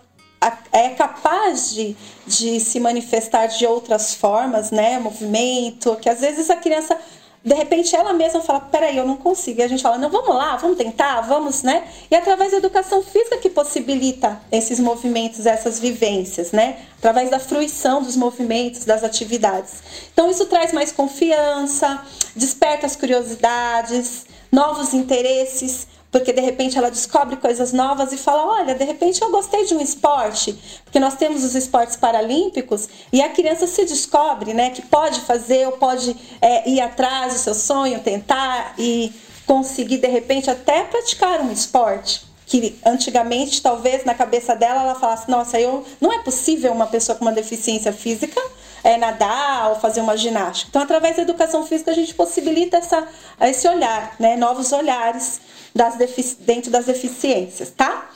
[0.71, 4.97] é capaz de, de se manifestar de outras formas, né?
[4.97, 6.97] Movimento, que às vezes a criança
[7.43, 9.61] de repente ela mesma fala, peraí, eu não consigo.
[9.61, 11.87] E a gente fala, não, vamos lá, vamos tentar, vamos, né?
[12.11, 16.77] E através da educação física que possibilita esses movimentos, essas vivências, né?
[16.97, 19.81] Através da fruição dos movimentos, das atividades.
[20.11, 22.03] Então isso traz mais confiança,
[22.35, 28.75] desperta as curiosidades, novos interesses porque de repente ela descobre coisas novas e fala: olha,
[28.75, 33.29] de repente eu gostei de um esporte, porque nós temos os esportes paralímpicos e a
[33.29, 37.99] criança se descobre, né, que pode fazer ou pode é, ir atrás do seu sonho,
[37.99, 39.11] tentar e
[39.45, 45.29] conseguir de repente até praticar um esporte que antigamente talvez na cabeça dela ela falasse:
[45.29, 48.41] nossa, eu não é possível uma pessoa com uma deficiência física
[48.83, 50.69] é, nadar ou fazer uma ginástica.
[50.69, 53.07] Então, através da educação física, a gente possibilita essa,
[53.41, 54.35] esse olhar, né?
[54.35, 55.41] novos olhares
[55.75, 55.95] das
[56.39, 58.09] dentro das deficiências, tá?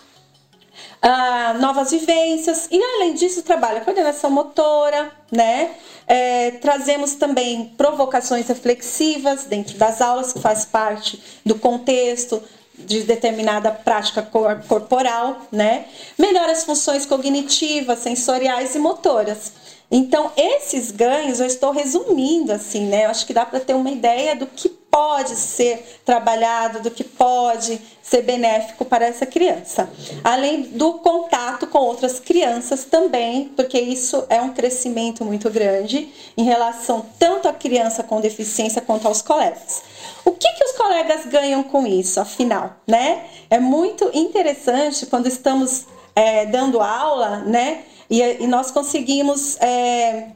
[1.06, 5.72] Ah, novas vivências e além disso trabalha coordenação motora, né?
[6.08, 12.42] É, trazemos também provocações reflexivas dentro das aulas que faz parte do contexto
[12.78, 15.86] de determinada prática corporal, né?
[16.18, 19.52] Melhora as funções cognitivas, sensoriais e motoras.
[19.96, 23.06] Então, esses ganhos eu estou resumindo assim, né?
[23.06, 27.04] Eu acho que dá para ter uma ideia do que pode ser trabalhado, do que
[27.04, 29.88] pode ser benéfico para essa criança.
[30.24, 36.44] Além do contato com outras crianças também, porque isso é um crescimento muito grande em
[36.44, 39.84] relação tanto à criança com deficiência quanto aos colegas.
[40.26, 43.26] O que, que os colegas ganham com isso, afinal, né?
[43.48, 47.84] É muito interessante quando estamos é, dando aula, né?
[48.14, 50.28] E, e nós conseguimos é,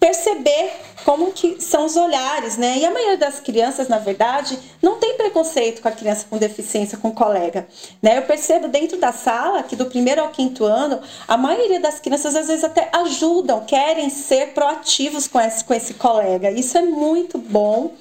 [0.00, 0.72] perceber
[1.04, 2.78] como que são os olhares, né?
[2.78, 6.98] E a maioria das crianças, na verdade, não tem preconceito com a criança com deficiência,
[6.98, 7.68] com o colega,
[8.02, 8.18] né?
[8.18, 12.34] Eu percebo dentro da sala que do primeiro ao quinto ano, a maioria das crianças
[12.34, 16.50] às vezes até ajudam, querem ser proativos com esse, com esse colega.
[16.50, 17.92] Isso é muito bom.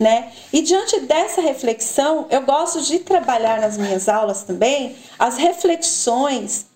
[0.00, 0.32] Né?
[0.50, 6.67] E diante dessa reflexão, eu gosto de trabalhar nas minhas aulas também as reflexões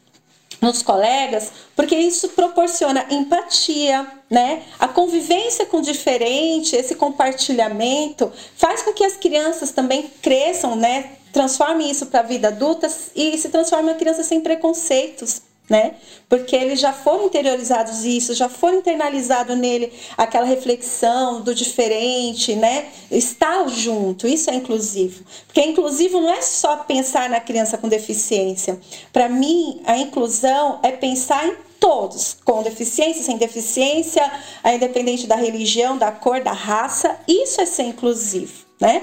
[0.62, 4.62] nos colegas, porque isso proporciona empatia, né?
[4.79, 11.16] A convivência com o diferente, esse compartilhamento, faz com que as crianças também cresçam, né?
[11.33, 15.94] Transformem isso para a vida adulta e se transformem em crianças sem preconceitos, né?
[16.29, 22.87] Porque eles já foram interiorizados isso, já foram internalizado nele aquela reflexão do diferente, né?
[23.11, 25.25] Estar junto, isso é inclusivo.
[25.46, 28.79] Porque inclusivo não é só pensar na criança com deficiência.
[29.12, 34.31] Para mim, a inclusão é pensar em todos, com deficiência, sem deficiência,
[34.64, 39.03] independente da religião, da cor, da raça, isso é ser inclusivo, né?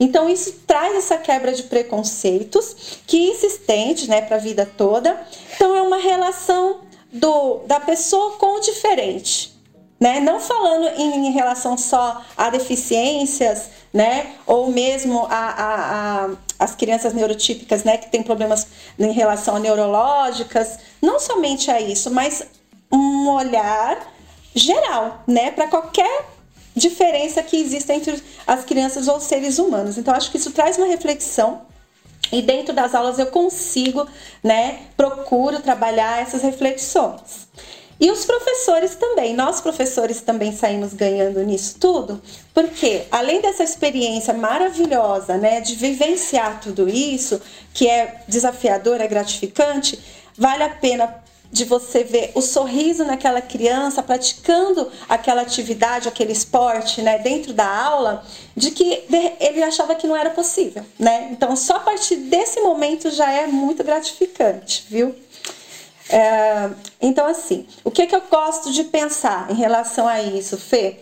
[0.00, 5.20] Então isso traz essa quebra de preconceitos que se estende, né, para a vida toda.
[5.54, 6.80] Então é uma relação
[7.12, 9.56] do da pessoa com o diferente,
[9.98, 10.20] né?
[10.20, 14.34] Não falando em, em relação só a deficiências, né?
[14.46, 17.96] Ou mesmo a, a, a, as crianças neurotípicas, né?
[17.96, 18.66] Que têm problemas
[18.98, 20.78] em relação a neurológicas.
[21.02, 22.46] Não somente a isso, mas
[22.92, 24.12] um olhar
[24.54, 25.50] geral, né?
[25.50, 26.26] Para qualquer
[26.78, 29.98] diferença que existe entre as crianças ou seres humanos.
[29.98, 31.62] Então, acho que isso traz uma reflexão
[32.32, 34.06] e dentro das aulas eu consigo,
[34.42, 37.48] né, procuro trabalhar essas reflexões.
[38.00, 42.22] E os professores também, nós professores também saímos ganhando nisso tudo,
[42.54, 47.40] porque além dessa experiência maravilhosa, né, de vivenciar tudo isso,
[47.74, 49.98] que é desafiador, é gratificante,
[50.36, 51.12] vale a pena
[51.50, 57.66] de você ver o sorriso naquela criança praticando aquela atividade, aquele esporte, né, dentro da
[57.66, 59.04] aula, de que
[59.40, 61.28] ele achava que não era possível, né?
[61.30, 65.14] Então, só a partir desse momento já é muito gratificante, viu?
[66.10, 71.00] É, então, assim, o que, que eu gosto de pensar em relação a isso, Fê?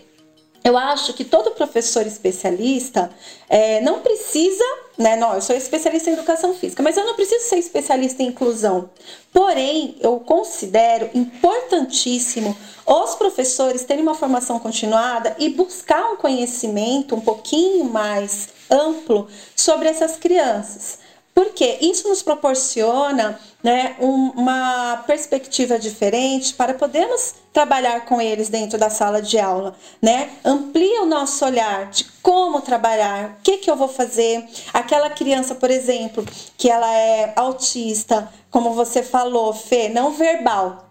[0.65, 3.11] Eu acho que todo professor especialista
[3.49, 4.65] é, não precisa,
[4.99, 5.17] né?
[5.17, 8.91] Não, eu sou especialista em educação física, mas eu não preciso ser especialista em inclusão.
[9.33, 12.57] Porém, eu considero importantíssimo
[12.87, 19.89] os professores terem uma formação continuada e buscar um conhecimento um pouquinho mais amplo sobre
[19.89, 20.99] essas crianças.
[21.35, 28.79] Porque isso nos proporciona né, um, uma perspectiva diferente para podermos trabalhar com eles dentro
[28.79, 30.31] da sala de aula, né?
[30.45, 34.47] Amplia o nosso olhar de como trabalhar, o que, que eu vou fazer.
[34.73, 36.25] Aquela criança, por exemplo,
[36.57, 40.87] que ela é autista, como você falou, Fê, não verbal.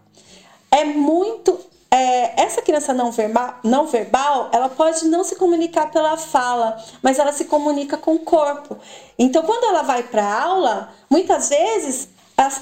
[0.70, 1.58] É muito
[1.90, 7.20] é, essa criança não verbal, não verbal, ela pode não se comunicar pela fala, mas
[7.20, 8.78] ela se comunica com o corpo.
[9.18, 12.10] Então, quando ela vai para aula, muitas vezes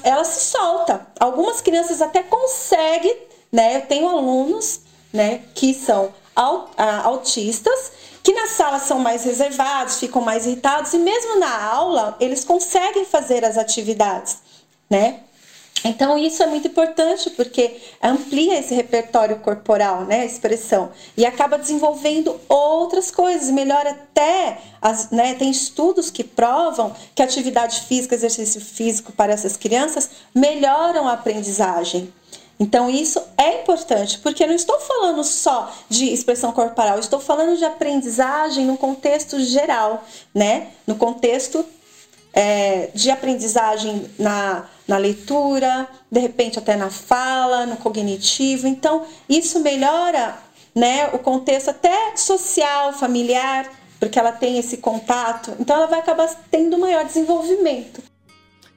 [0.02, 1.06] ela, se solta.
[1.18, 3.16] Algumas crianças até conseguem,
[3.50, 3.76] né?
[3.76, 4.80] Eu tenho alunos,
[5.12, 6.12] né, que são
[7.04, 12.44] autistas, que na sala são mais reservados, ficam mais irritados e mesmo na aula eles
[12.44, 14.38] conseguem fazer as atividades,
[14.88, 15.20] né?
[15.82, 21.58] Então isso é muito importante porque amplia esse repertório corporal, né, a expressão, e acaba
[21.58, 28.60] desenvolvendo outras coisas, melhora até as, né, tem estudos que provam que atividade física, exercício
[28.60, 32.10] físico para essas crianças melhoram a aprendizagem.
[32.58, 37.64] Então isso é importante, porque não estou falando só de expressão corporal, estou falando de
[37.64, 40.68] aprendizagem no contexto geral, né?
[40.86, 41.64] No contexto
[42.34, 48.66] é, de aprendizagem na, na leitura, de repente até na fala, no cognitivo.
[48.66, 50.36] Então, isso melhora
[50.74, 53.70] né, o contexto até social, familiar,
[54.00, 55.54] porque ela tem esse contato.
[55.60, 58.02] Então, ela vai acabar tendo maior desenvolvimento.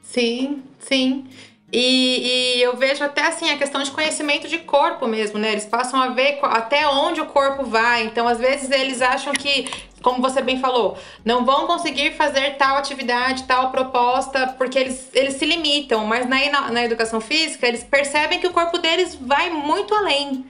[0.04, 1.26] Sim, sim.
[1.72, 5.52] E, e, eu vejo até assim a questão de conhecimento de corpo mesmo, né?
[5.52, 8.06] Eles passam a ver até onde o corpo vai.
[8.06, 9.68] Então, às vezes, eles acham que,
[10.02, 15.34] como você bem falou, não vão conseguir fazer tal atividade, tal proposta, porque eles, eles
[15.34, 16.06] se limitam.
[16.06, 20.46] Mas na, na educação física, eles percebem que o corpo deles vai muito além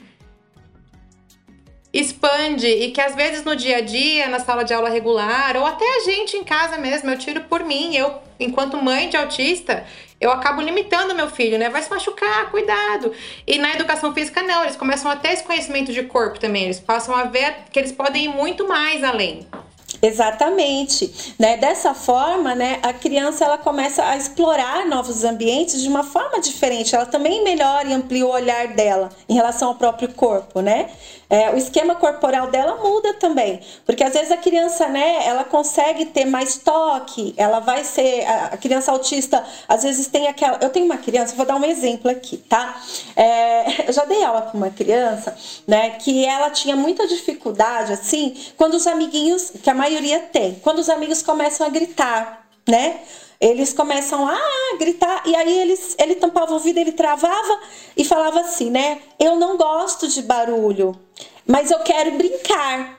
[1.94, 5.66] expande e que às vezes no dia a dia, na sala de aula regular, ou
[5.66, 9.84] até a gente em casa mesmo, eu tiro por mim, eu, enquanto mãe de autista,
[10.20, 11.70] eu acabo limitando meu filho, né?
[11.70, 13.12] Vai se machucar, cuidado.
[13.46, 16.80] E na educação física, não, eles começam a ter esse conhecimento de corpo também, eles
[16.80, 19.48] passam a ver que eles podem ir muito mais além.
[20.02, 21.58] Exatamente, né?
[21.58, 26.96] Dessa forma, né, a criança ela começa a explorar novos ambientes de uma forma diferente.
[26.96, 30.90] Ela também melhora e amplia o olhar dela em relação ao próprio corpo, né?
[31.30, 36.06] É, o esquema corporal dela muda também, porque às vezes a criança, né, ela consegue
[36.06, 40.58] ter mais toque, ela vai ser a criança autista, às vezes tem aquela.
[40.62, 42.82] Eu tenho uma criança, vou dar um exemplo aqui, tá?
[43.14, 45.36] É, eu já dei aula para uma criança,
[45.68, 50.80] né, que ela tinha muita dificuldade, assim, quando os amiguinhos, que a maioria tem, quando
[50.80, 53.02] os amigos começam a gritar, né?
[53.40, 54.38] Eles começam a
[54.80, 57.60] gritar e aí eles, ele tampava o ouvido, ele travava
[57.96, 59.00] e falava assim, né?
[59.20, 61.00] Eu não gosto de barulho,
[61.46, 62.98] mas eu quero brincar.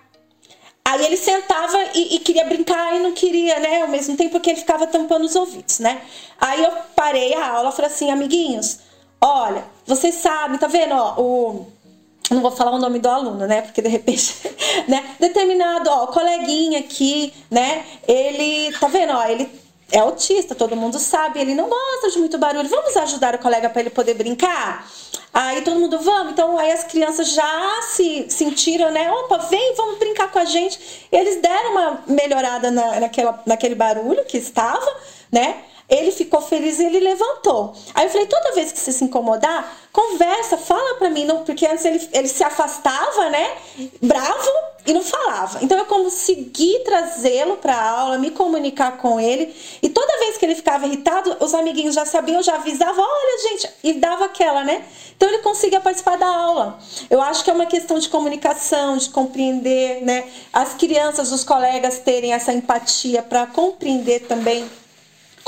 [0.84, 3.82] Aí ele sentava e, e, queria brincar e não queria, né?
[3.82, 6.00] Ao mesmo tempo que ele ficava tampando os ouvidos, né?
[6.40, 8.78] Aí eu parei a aula falei assim, amiguinhos,
[9.20, 11.66] olha, vocês sabem, tá vendo, ó, o
[12.30, 13.62] não vou falar o nome do aluno, né?
[13.62, 14.34] Porque de repente,
[14.86, 15.16] né?
[15.18, 17.84] Determinado, ó, coleguinha aqui, né?
[18.06, 19.50] Ele, tá vendo, ó, ele
[19.90, 22.68] é autista, todo mundo sabe, ele não gosta de muito barulho.
[22.68, 24.86] Vamos ajudar o colega para ele poder brincar?
[25.32, 26.32] Aí todo mundo, vamos.
[26.32, 29.10] Então aí as crianças já se sentiram, né?
[29.10, 31.06] Opa, vem, vamos brincar com a gente.
[31.10, 34.86] Eles deram uma melhorada na, naquela, naquele barulho que estava,
[35.32, 35.62] né?
[35.88, 37.74] Ele ficou feliz e ele levantou.
[37.94, 41.66] Aí eu falei, toda vez que você se incomodar, conversa, fala pra mim, não, porque
[41.66, 43.56] antes ele, ele se afastava, né?
[44.02, 44.50] Bravo
[44.86, 45.58] e não falava.
[45.62, 49.54] Então eu consegui trazê-lo pra aula, me comunicar com ele.
[49.82, 53.70] E toda vez que ele ficava irritado, os amiguinhos já sabiam, já avisavam, olha, gente,
[53.82, 54.84] e dava aquela, né?
[55.16, 56.78] Então ele conseguia participar da aula.
[57.10, 60.28] Eu acho que é uma questão de comunicação, de compreender, né?
[60.52, 64.68] As crianças, os colegas terem essa empatia para compreender também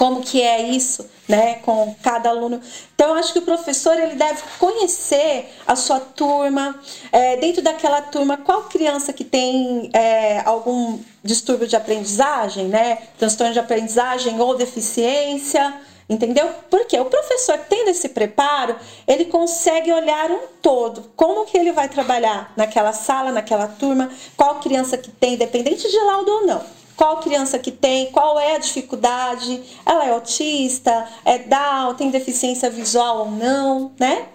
[0.01, 2.59] como que é isso, né, com cada aluno.
[2.95, 6.75] Então, eu acho que o professor ele deve conhecer a sua turma,
[7.13, 13.53] é, dentro daquela turma, qual criança que tem é, algum distúrbio de aprendizagem, né, transtorno
[13.53, 15.79] de aprendizagem ou deficiência,
[16.09, 16.49] entendeu?
[16.71, 18.77] Porque o professor tendo esse preparo,
[19.07, 24.61] ele consegue olhar um todo, como que ele vai trabalhar naquela sala, naquela turma, qual
[24.61, 28.59] criança que tem, independente de laudo ou não qual criança que tem, qual é a
[28.59, 34.27] dificuldade, ela é autista, é Down, tem deficiência visual ou não, né?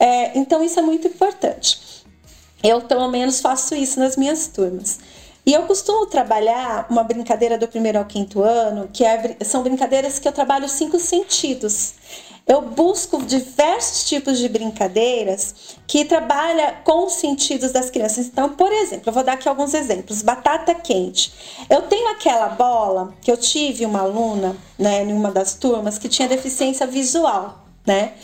[0.00, 1.78] É, então isso é muito importante.
[2.64, 4.98] Eu pelo menos faço isso nas minhas turmas.
[5.44, 10.18] E eu costumo trabalhar uma brincadeira do primeiro ao quinto ano, que é, são brincadeiras
[10.18, 11.92] que eu trabalho cinco sentidos.
[12.46, 18.26] Eu busco diversos tipos de brincadeiras que trabalham com os sentidos das crianças.
[18.26, 20.22] Então, por exemplo, eu vou dar aqui alguns exemplos.
[20.22, 21.32] Batata quente.
[21.68, 26.08] Eu tenho aquela bola que eu tive uma aluna, né, em uma das turmas que
[26.08, 28.14] tinha deficiência visual, né?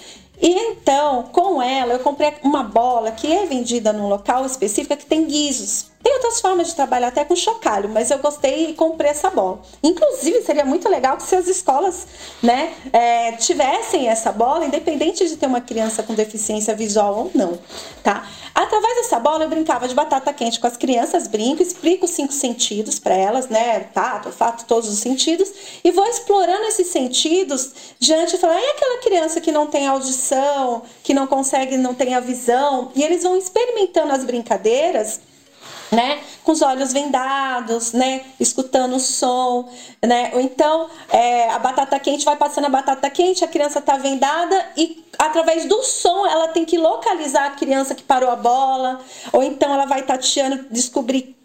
[0.41, 5.07] E então, com ela, eu comprei uma bola que é vendida num local específico que
[5.07, 5.92] tem guizos.
[6.03, 9.61] Tem outras formas de trabalhar até com chocalho, mas eu gostei e comprei essa bola.
[9.83, 12.07] Inclusive, seria muito legal que se as escolas
[12.43, 17.59] né, é, tivessem essa bola, independente de ter uma criança com deficiência visual ou não,
[18.03, 18.29] tá?
[18.55, 22.33] Através dessa bola, eu brincava de batata quente com as crianças, brinco, explico os cinco
[22.33, 23.81] sentidos para elas, né?
[23.95, 25.51] Tato, fato, todos os sentidos,
[25.83, 30.83] e vou explorando esses sentidos diante e falar, e aquela criança que não tem audição,
[31.03, 35.21] que não consegue, não tem a visão, e eles vão experimentando as brincadeiras
[35.93, 36.21] né?
[36.43, 38.25] Com os olhos vendados, né?
[38.41, 39.69] Escutando o som,
[40.03, 40.31] né?
[40.33, 44.67] Ou então é, a batata quente vai passando a batata quente, a criança tá vendada
[44.75, 49.01] e através do som ela tem que localizar a criança que parou a bola,
[49.33, 51.37] ou então ela vai tateando, descobrir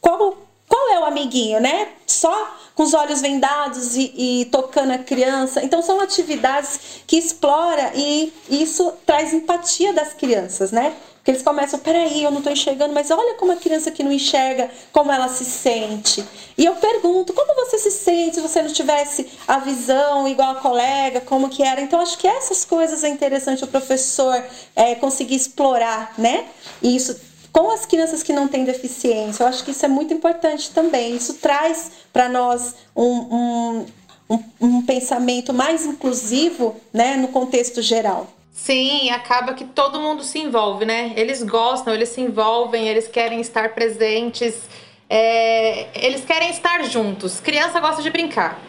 [0.00, 0.36] qual,
[0.68, 1.88] qual é o amiguinho, né?
[2.04, 5.62] Só com os olhos vendados e, e, tocando a criança.
[5.62, 10.94] Então são atividades que explora e isso traz empatia das crianças, né?
[11.24, 14.12] Porque eles começam, peraí, eu não estou enxergando, mas olha como a criança que não
[14.12, 16.22] enxerga, como ela se sente.
[16.58, 20.56] E eu pergunto, como você se sente se você não tivesse a visão igual a
[20.56, 21.80] colega, como que era?
[21.80, 24.44] Então, acho que essas coisas é interessante o professor
[24.76, 26.44] é, conseguir explorar, né?
[26.82, 27.18] E isso
[27.50, 29.44] com as crianças que não têm deficiência.
[29.44, 31.16] Eu acho que isso é muito importante também.
[31.16, 33.86] Isso traz para nós um, um,
[34.28, 38.33] um, um pensamento mais inclusivo né, no contexto geral.
[38.54, 41.12] Sim, acaba que todo mundo se envolve, né?
[41.16, 44.70] Eles gostam, eles se envolvem, eles querem estar presentes,
[45.10, 47.40] é, eles querem estar juntos.
[47.40, 48.60] Criança gosta de brincar.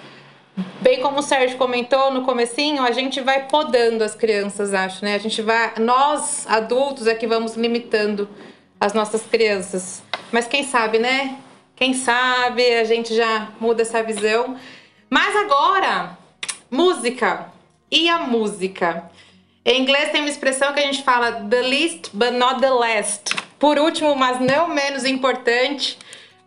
[0.81, 5.13] Bem como o Sérgio comentou no comecinho, a gente vai podando as crianças, acho, né?
[5.13, 8.27] A gente vai, nós adultos é que vamos limitando
[8.79, 10.01] as nossas crianças.
[10.31, 11.37] Mas quem sabe, né?
[11.75, 14.57] Quem sabe a gente já muda essa visão.
[15.11, 16.17] Mas agora,
[16.71, 17.53] música.
[17.91, 19.11] E a música?
[19.67, 23.35] Em inglês tem uma expressão que a gente fala the least but not the last.
[23.57, 25.97] Por último, mas não menos importante,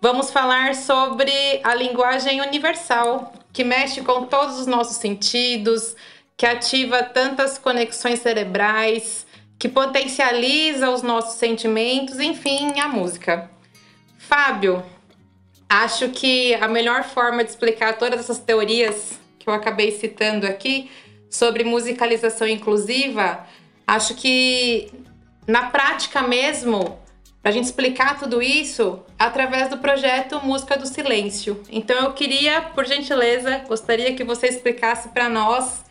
[0.01, 1.33] vamos falar sobre
[1.65, 5.97] a linguagem universal, que mexe com todos os nossos sentidos,
[6.37, 9.27] que ativa tantas conexões cerebrais,
[9.59, 13.51] que potencializa os nossos sentimentos, enfim, a música.
[14.17, 14.81] Fábio,
[15.69, 20.89] acho que a melhor forma de explicar todas essas teorias que eu acabei citando aqui
[21.31, 23.47] sobre musicalização inclusiva,
[23.87, 24.91] acho que
[25.47, 26.99] na prática mesmo,
[27.43, 31.63] para a gente explicar tudo isso, através do projeto Música do Silêncio.
[31.71, 35.85] Então eu queria, por gentileza, gostaria que você explicasse para nós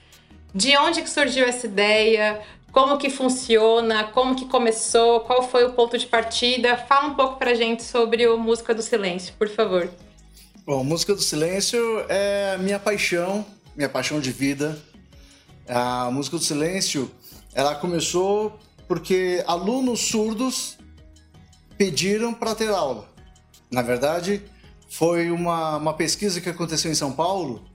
[0.53, 5.73] de onde que surgiu essa ideia, como que funciona, como que começou, qual foi o
[5.73, 6.77] ponto de partida.
[6.77, 9.89] Fala um pouco para a gente sobre o Música do Silêncio, por favor.
[10.65, 14.77] Bom, Música do Silêncio é minha paixão, minha paixão de vida.
[15.67, 17.11] A música do silêncio
[17.53, 20.77] ela começou porque alunos surdos
[21.77, 23.09] pediram para ter aula.
[23.69, 24.41] Na verdade,
[24.89, 27.65] foi uma, uma pesquisa que aconteceu em São Paulo,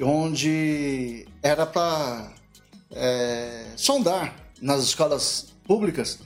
[0.00, 2.32] onde era para
[2.90, 6.18] é, sondar nas escolas públicas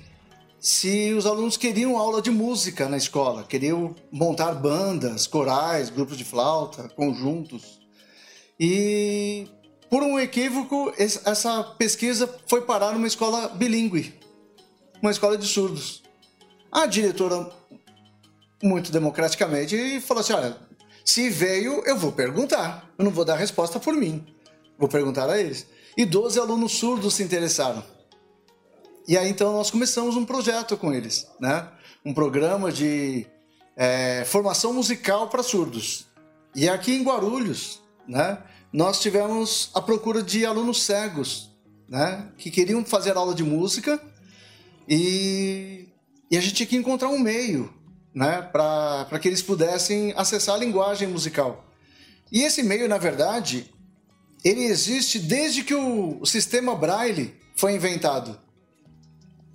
[0.60, 6.24] se os alunos queriam aula de música na escola, queriam montar bandas, corais, grupos de
[6.24, 7.80] flauta, conjuntos.
[8.58, 9.48] E
[9.90, 14.14] por um equívoco, essa pesquisa foi parar numa escola bilíngue,
[15.02, 16.04] uma escola de surdos.
[16.70, 17.50] A diretora,
[18.62, 20.56] muito democraticamente, falou assim: olha,
[21.04, 22.88] se veio, eu vou perguntar.
[22.96, 24.24] Eu não vou dar resposta por mim.
[24.78, 25.66] Vou perguntar a eles.
[25.96, 27.82] E 12 alunos surdos se interessaram.
[29.08, 31.68] E aí então nós começamos um projeto com eles, né?
[32.04, 33.26] Um programa de
[33.76, 36.06] é, formação musical para surdos.
[36.54, 38.38] E aqui em Guarulhos, né?
[38.72, 41.50] Nós tivemos a procura de alunos cegos,
[41.88, 42.28] né?
[42.38, 44.00] Que queriam fazer aula de música
[44.88, 45.88] e,
[46.30, 47.72] e a gente tinha que encontrar um meio,
[48.14, 48.42] né?
[48.42, 51.66] Para que eles pudessem acessar a linguagem musical.
[52.30, 53.72] E esse meio, na verdade,
[54.44, 58.38] ele existe desde que o, sistema Braille foi inventado.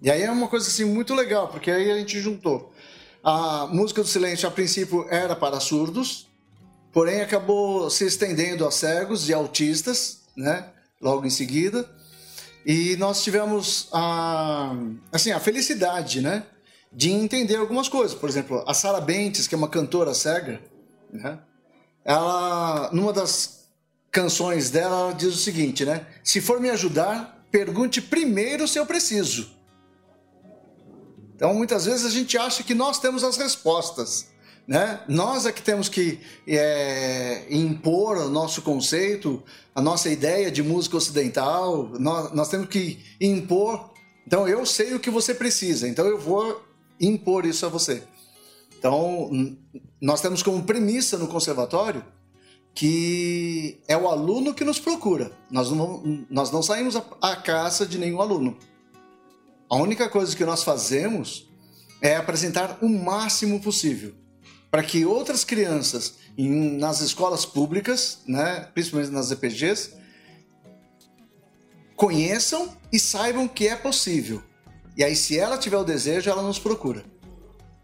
[0.01, 2.73] E aí é uma coisa assim muito legal, porque aí a gente juntou.
[3.23, 6.27] A música do silêncio, a princípio, era para surdos,
[6.95, 10.69] porém acabou se estendendo a cegos e autistas, né?
[11.01, 11.85] Logo em seguida.
[12.65, 14.73] E nós tivemos a,
[15.11, 16.45] assim, a felicidade, né?
[16.93, 18.17] De entender algumas coisas.
[18.17, 20.61] Por exemplo, a Sara Bentes, que é uma cantora cega,
[21.11, 21.37] né?
[22.05, 23.67] Ela, numa das
[24.09, 26.07] canções dela, ela diz o seguinte, né?
[26.23, 29.53] Se for me ajudar, pergunte primeiro se eu preciso.
[31.35, 34.33] Então, muitas vezes a gente acha que nós temos as respostas.
[34.67, 34.99] Né?
[35.07, 39.43] Nós é que temos que é, impor o nosso conceito,
[39.75, 43.91] a nossa ideia de música ocidental, nós, nós temos que impor.
[44.25, 46.63] Então, eu sei o que você precisa, então eu vou
[46.99, 48.01] impor isso a você.
[48.77, 49.29] Então,
[50.01, 52.03] nós temos como premissa no conservatório
[52.73, 55.31] que é o aluno que nos procura.
[55.49, 58.57] Nós não, nós não saímos à caça de nenhum aluno.
[59.69, 61.47] A única coisa que nós fazemos
[62.01, 64.13] é apresentar o máximo possível
[64.75, 69.93] para que outras crianças em, nas escolas públicas, né, principalmente nas EPGs,
[71.95, 74.43] conheçam e saibam que é possível.
[74.97, 77.05] E aí, se ela tiver o desejo, ela nos procura.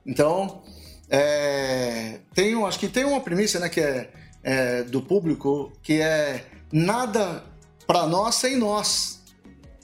[0.06, 0.64] Então,
[1.10, 4.12] é, tem acho que tem uma premissa né, que é,
[4.44, 7.42] é do público que é nada
[7.88, 9.22] para nós sem nós.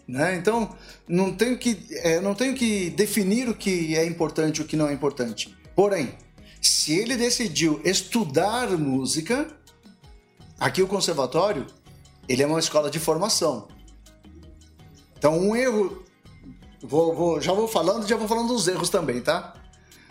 [0.06, 0.36] Né?
[0.36, 0.76] Então,
[1.08, 4.76] não tenho, que, é, não tenho que definir o que é importante e o que
[4.76, 5.58] não é importante.
[5.74, 6.14] Porém,
[6.68, 9.48] se ele decidiu estudar música,
[10.60, 11.68] aqui o conservatório,
[12.28, 13.68] ele é uma escola de formação.
[15.18, 16.04] Então, um erro.
[16.82, 19.54] Vou, vou, já vou falando, já vou falando dos erros também, tá?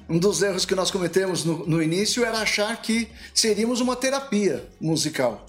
[0.09, 4.69] Um dos erros que nós cometemos no, no início era achar que seríamos uma terapia
[4.81, 5.47] musical.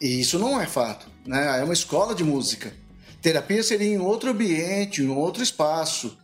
[0.00, 1.60] E isso não é fato, né?
[1.60, 2.72] É uma escola de música.
[3.20, 6.16] Terapia seria em outro ambiente, em outro espaço.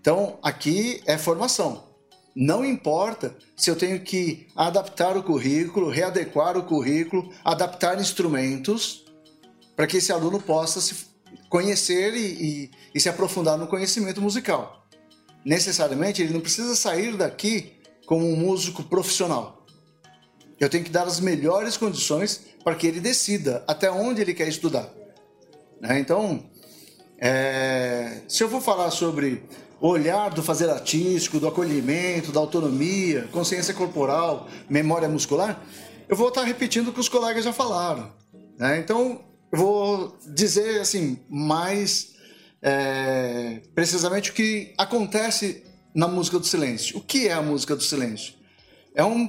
[0.00, 1.93] Então, aqui é formação.
[2.34, 9.04] Não importa se eu tenho que adaptar o currículo, readequar o currículo, adaptar instrumentos
[9.76, 11.06] para que esse aluno possa se
[11.48, 14.84] conhecer e, e, e se aprofundar no conhecimento musical.
[15.44, 17.72] Necessariamente, ele não precisa sair daqui
[18.06, 19.64] como um músico profissional.
[20.58, 24.48] Eu tenho que dar as melhores condições para que ele decida até onde ele quer
[24.48, 24.88] estudar.
[25.80, 26.00] Né?
[26.00, 26.50] Então,
[27.18, 29.44] é, se eu for falar sobre
[29.86, 35.62] olhar do fazer artístico, do acolhimento, da autonomia, consciência corporal, memória muscular,
[36.08, 38.10] eu vou estar repetindo o que os colegas já falaram.
[38.58, 38.78] Né?
[38.78, 39.20] Então,
[39.52, 42.14] eu vou dizer assim mais
[42.62, 45.62] é, precisamente o que acontece
[45.94, 46.96] na música do silêncio.
[46.96, 48.32] O que é a música do silêncio?
[48.94, 49.28] É um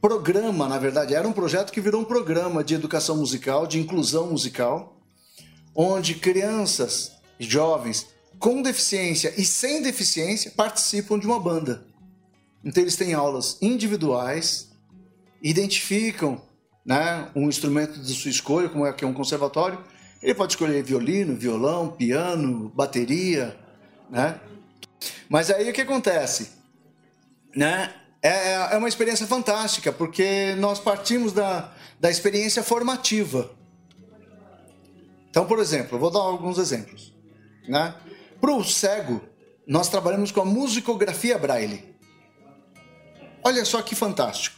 [0.00, 4.28] programa, na verdade, era um projeto que virou um programa de educação musical, de inclusão
[4.28, 5.00] musical,
[5.74, 8.06] onde crianças e jovens
[8.38, 11.86] com deficiência e sem deficiência participam de uma banda.
[12.64, 14.70] Então eles têm aulas individuais,
[15.42, 16.42] identificam
[16.84, 19.78] né, um instrumento de sua escolha, como é que é um conservatório.
[20.22, 23.56] Ele pode escolher violino, violão, piano, bateria,
[24.10, 24.40] né?
[25.28, 26.50] Mas aí o que acontece?
[27.54, 27.92] Né?
[28.22, 33.50] É, é uma experiência fantástica, porque nós partimos da, da experiência formativa.
[35.30, 37.14] Então, por exemplo, vou dar alguns exemplos.
[37.68, 37.94] Né?
[38.46, 39.20] Para o cego,
[39.66, 41.96] nós trabalhamos com a musicografia Braille.
[43.42, 44.56] Olha só que fantástico.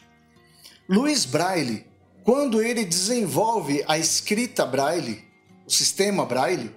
[0.87, 1.87] Luiz Braille,
[2.23, 5.25] quando ele desenvolve a escrita Braille,
[5.67, 6.71] o sistema Braille,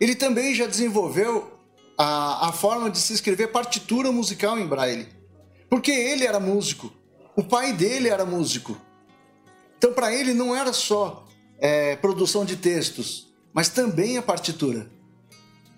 [0.00, 1.58] ele também já desenvolveu
[1.98, 5.08] a, a forma de se escrever partitura musical em Braille.
[5.68, 6.92] Porque ele era músico,
[7.34, 8.80] o pai dele era músico.
[9.76, 11.26] Então, para ele, não era só
[11.58, 14.93] é, produção de textos, mas também a partitura.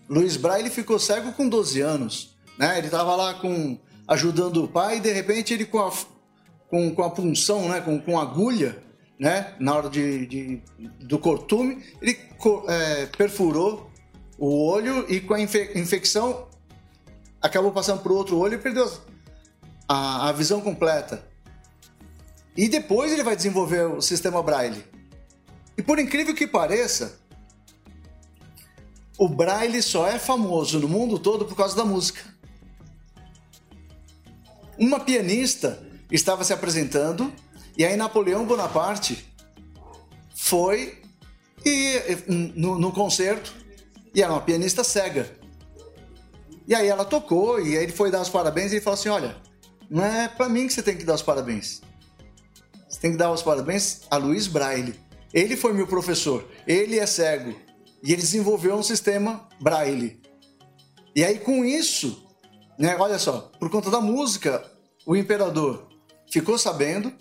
[0.09, 2.37] Luiz Braille ficou cego com 12 anos.
[2.59, 2.79] Né?
[2.79, 3.79] Ele estava lá com,
[4.09, 5.93] ajudando o pai e, de repente, ele com a,
[6.69, 7.81] com, com a punção, né?
[7.81, 8.83] com, com agulha,
[9.19, 9.55] né?
[9.59, 10.63] na hora de, de
[11.01, 12.19] do cortume, ele
[12.69, 13.91] é, perfurou
[14.39, 16.47] o olho e com a infe infecção
[17.41, 18.91] acabou passando para o outro olho e perdeu
[19.89, 21.25] a, a visão completa.
[22.57, 24.85] E depois ele vai desenvolver o sistema Braille.
[25.77, 27.21] E por incrível que pareça,
[29.19, 32.21] o Braille só é famoso no mundo todo por causa da música.
[34.79, 37.33] Uma pianista estava se apresentando
[37.77, 39.27] e aí Napoleão Bonaparte
[40.35, 41.01] foi
[41.65, 42.01] e,
[42.55, 43.55] no, no concerto
[44.15, 45.31] e era uma pianista cega.
[46.69, 49.09] E aí ela tocou e aí ele foi dar os parabéns e ele falou assim:
[49.09, 49.37] Olha,
[49.89, 51.81] não é para mim que você tem que dar os parabéns.
[52.89, 54.99] Você tem que dar os parabéns a Luiz Braille.
[55.33, 56.47] Ele foi meu professor.
[56.67, 57.55] Ele é cego.
[58.03, 60.21] E ele desenvolveu um sistema Braille.
[61.15, 62.27] E aí, com isso,
[62.79, 64.65] né, olha só, por conta da música,
[65.07, 65.89] o imperador
[66.31, 67.13] ficou sabendo,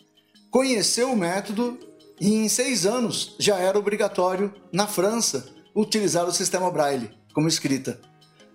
[0.51, 1.79] conheceu o método
[2.19, 7.99] e em seis anos já era obrigatório na França utilizar o sistema Braille como escrita.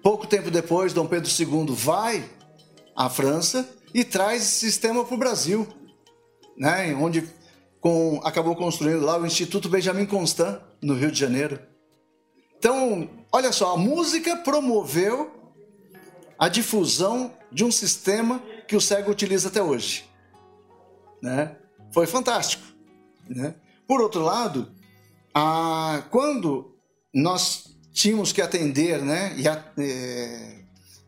[0.03, 2.25] Pouco tempo depois, Dom Pedro II vai
[2.97, 5.66] à França e traz esse sistema para o Brasil,
[6.57, 7.29] né, onde
[7.81, 11.59] com, acabou construindo lá o Instituto Benjamin Constant, no Rio de Janeiro.
[12.61, 15.33] Então, olha só, a música promoveu
[16.39, 18.39] a difusão de um sistema
[18.69, 20.05] que o cego utiliza até hoje.
[21.23, 21.57] Né?
[21.91, 22.63] Foi fantástico.
[23.27, 23.55] Né?
[23.89, 24.71] Por outro lado,
[25.35, 26.77] a, quando
[27.15, 30.61] nós tínhamos que atender, né, a, é,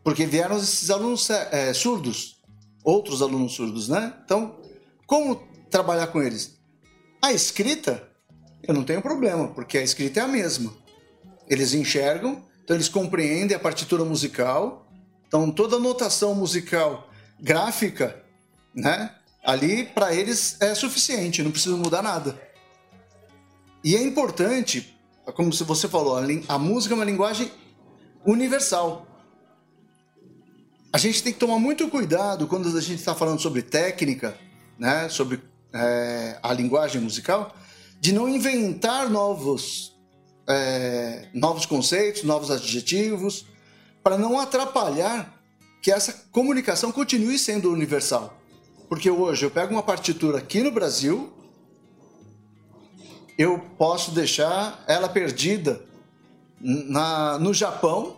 [0.03, 2.41] porque vieram esses alunos é, surdos,
[2.83, 4.11] outros alunos surdos, né?
[4.25, 4.59] Então,
[5.05, 5.35] como
[5.69, 6.57] trabalhar com eles?
[7.21, 8.09] A escrita,
[8.67, 10.82] eu não tenho problema, porque a escrita é a mesma.
[11.53, 14.87] Eles enxergam, então eles compreendem a partitura musical,
[15.27, 18.23] então toda a notação musical gráfica,
[18.73, 19.13] né?
[19.43, 22.39] Ali para eles é suficiente, não precisa mudar nada.
[23.83, 24.93] E é importante
[25.31, 27.49] como você falou, a, música é uma linguagem
[28.25, 29.07] universal.
[30.91, 34.37] A gente tem que tomar muito cuidado quando a gente está falando sobre técnica,
[34.77, 35.41] né, sobre
[35.73, 37.55] é, a linguagem musical,
[37.99, 39.92] de não inventar novos,
[40.47, 43.45] é, novos conceitos, novos adjetivos,
[44.03, 45.41] para não atrapalhar
[45.81, 48.39] que essa comunicação continue sendo universal.
[48.89, 51.31] Porque hoje eu pego uma partitura aqui no Brasil,
[53.37, 55.83] eu posso deixar ela perdida
[56.59, 58.17] na, no Japão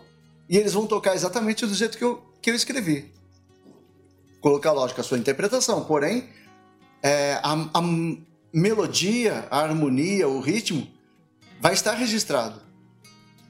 [0.49, 3.11] e eles vão tocar exatamente do jeito que eu, que eu escrevi.
[4.41, 6.30] Colocar, lógico, a sua interpretação, porém,
[7.01, 7.82] é, a, a
[8.53, 10.88] melodia, a harmonia, o ritmo
[11.66, 12.61] vai estar registrado.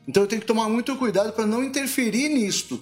[0.07, 2.82] Então eu tenho que tomar muito cuidado para não interferir nisto.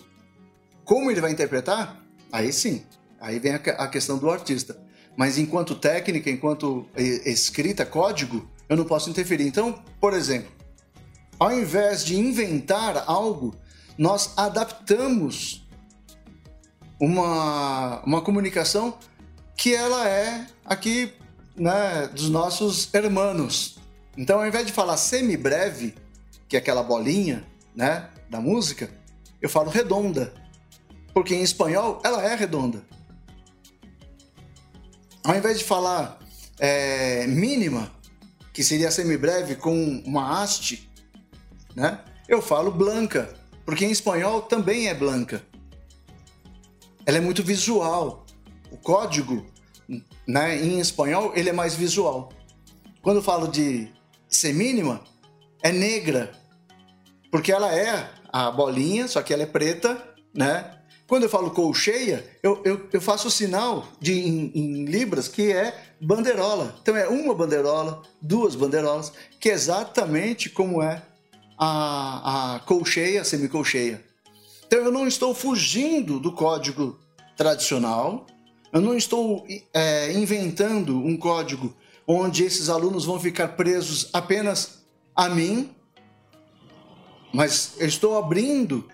[0.85, 1.99] Como ele vai interpretar?
[2.31, 2.83] Aí sim,
[3.19, 4.79] aí vem a, questão do artista.
[5.17, 9.47] Mas enquanto técnica, enquanto escrita, código, eu não posso interferir.
[9.47, 10.51] Então, por exemplo,
[11.39, 13.55] ao invés de inventar algo,
[13.97, 15.67] nós adaptamos
[16.99, 18.99] uma, uma comunicação
[19.57, 21.11] que ela é aqui
[21.55, 23.81] né, dos nossos hermanos.
[24.17, 25.95] Então, ao invés de falar semi-breve,
[26.47, 27.45] que é aquela bolinha
[27.75, 28.89] né, da música,
[29.41, 30.33] eu falo redonda.
[31.13, 32.83] Porque em espanhol ela é redonda.
[35.23, 36.19] Ao invés de falar
[36.59, 37.91] é, mínima,
[38.51, 40.89] que seria semibreve com uma haste,
[41.75, 41.99] né?
[42.27, 43.33] Eu falo blanca,
[43.65, 45.43] porque em espanhol também é blanca.
[47.05, 48.25] Ela é muito visual.
[48.71, 49.45] O código,
[50.27, 52.31] né, em espanhol, ele é mais visual.
[53.01, 53.91] Quando eu falo de
[54.37, 55.03] semínima,
[55.61, 56.31] é negra,
[57.31, 60.01] porque ela é a bolinha, só que ela é preta,
[60.33, 60.79] né?
[61.07, 65.51] Quando eu falo colcheia, eu, eu, eu faço o sinal de, em, em, libras que
[65.51, 66.75] é bandeirola.
[66.81, 71.01] Então é uma bandeirola, duas bandeirolas, que é exatamente como é
[71.57, 74.03] a, a colcheia, a semicolcheia.
[74.65, 76.97] Então eu não estou fugindo do código
[77.37, 78.25] tradicional,
[78.71, 81.75] eu não estou é, inventando um código
[82.07, 84.83] onde esses alunos vão ficar presos apenas
[85.15, 85.73] a mim,
[87.33, 88.87] mas eu estou abrindo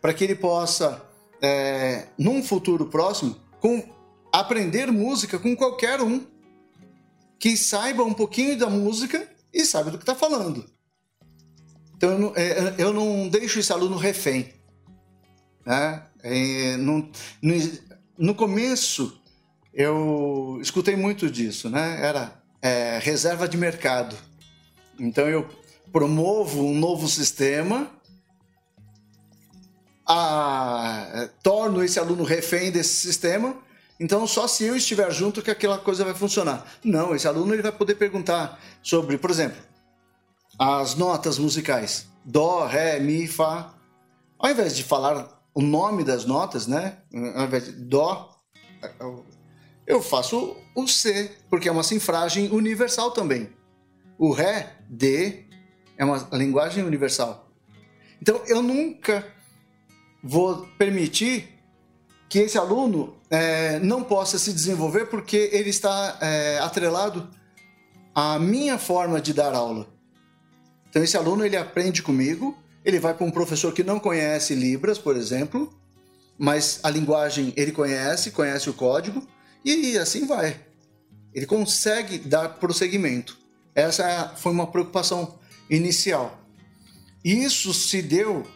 [0.00, 1.02] para que ele possa
[1.40, 3.82] é, num futuro próximo, com
[4.32, 6.26] aprender música com qualquer um
[7.38, 10.64] que saiba um pouquinho da música e saiba do que está falando.
[11.96, 14.52] Então eu não, é, eu não deixo esse aluno refém.
[15.64, 16.02] Né?
[16.22, 17.10] É, no,
[17.40, 17.54] no,
[18.18, 19.20] no, começo
[19.72, 22.04] eu escutei muito disso, né?
[22.04, 24.16] Era é, reserva de mercado.
[24.98, 25.46] Então eu
[25.92, 27.90] promovo um novo sistema,
[30.06, 33.54] a, torno esse aluno refém desse sistema.
[34.00, 36.66] Então só se eu estiver junto que aquela coisa vai funcionar.
[36.82, 39.62] Não, esse aluno ele vai poder perguntar sobre, por exemplo,
[40.58, 43.74] as notas musicais: dó, ré, mi, fá.
[44.38, 46.98] Ao invés de falar o nome das notas, né?
[47.34, 48.34] Ao invés de dó,
[49.86, 53.50] eu faço o C, porque é uma cifragem universal também.
[54.18, 55.44] O Ré, D,
[55.96, 57.50] é uma linguagem universal.
[58.20, 59.26] Então eu nunca
[60.22, 61.48] vou permitir
[62.28, 67.28] que esse aluno é, não possa se desenvolver porque ele está é, atrelado
[68.14, 69.86] à minha forma de dar aula.
[70.88, 74.98] Então esse aluno ele aprende comigo, ele vai para um professor que não conhece Libras,
[74.98, 75.72] por exemplo,
[76.38, 79.26] mas a linguagem ele conhece, conhece o código,
[79.64, 80.60] e assim vai.
[81.32, 83.38] Ele consegue dar prosseguimento.
[83.74, 85.38] Essa foi uma preocupação
[85.68, 86.38] inicial.
[87.24, 88.46] Isso se deu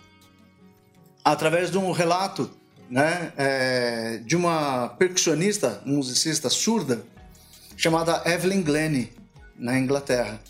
[1.25, 2.51] através de um relato
[2.89, 7.05] né, é, de uma percussionista, musicista surda,
[7.77, 9.13] chamada Evelyn Glennie,
[9.57, 10.41] na Inglaterra.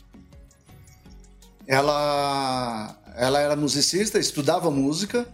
[1.67, 5.27] Ela, ela era musicista, estudava música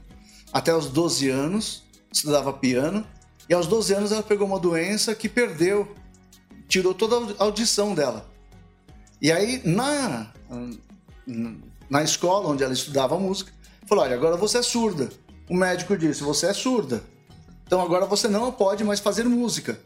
[0.53, 3.07] até os 12 anos, estudava piano,
[3.49, 5.95] e aos 12 anos ela pegou uma doença que perdeu,
[6.69, 8.31] tirou toda a audição dela.
[9.21, 10.33] E aí, na,
[11.89, 13.53] na escola onde ela estudava música,
[13.87, 15.11] falou: Olha, agora você é surda.
[15.49, 17.03] O médico disse: Você é surda.
[17.67, 19.79] Então agora você não pode mais fazer música.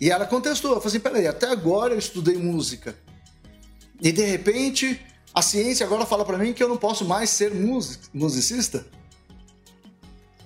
[0.00, 2.94] E ela contestou: Eu falei assim, peraí, até agora eu estudei música.
[4.00, 5.00] E de repente,
[5.34, 7.52] a ciência agora fala para mim que eu não posso mais ser
[8.14, 8.86] musicista?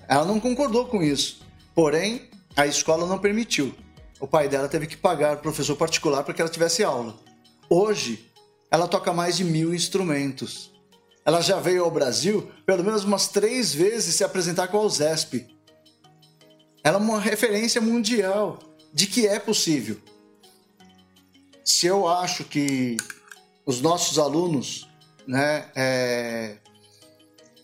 [0.07, 1.41] Ela não concordou com isso.
[1.73, 3.73] Porém, a escola não permitiu.
[4.19, 7.15] O pai dela teve que pagar professor particular para que ela tivesse aula.
[7.69, 8.31] Hoje,
[8.71, 10.71] ela toca mais de mil instrumentos.
[11.25, 15.47] Ela já veio ao Brasil pelo menos umas três vezes se apresentar com a USESP.
[16.83, 18.59] Ela é uma referência mundial
[18.93, 19.97] de que é possível.
[21.63, 22.95] Se eu acho que
[23.65, 24.87] os nossos alunos
[25.27, 26.57] né, é,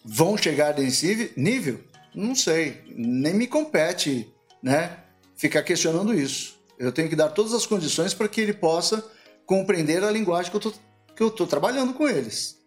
[0.04, 1.80] vão chegar nesse nível,
[2.14, 4.32] não sei, nem me compete,
[4.62, 4.98] né?
[5.36, 6.60] Ficar questionando isso.
[6.78, 9.04] Eu tenho que dar todas as condições para que ele possa
[9.46, 12.58] compreender a linguagem que eu tô trabalhando com eles,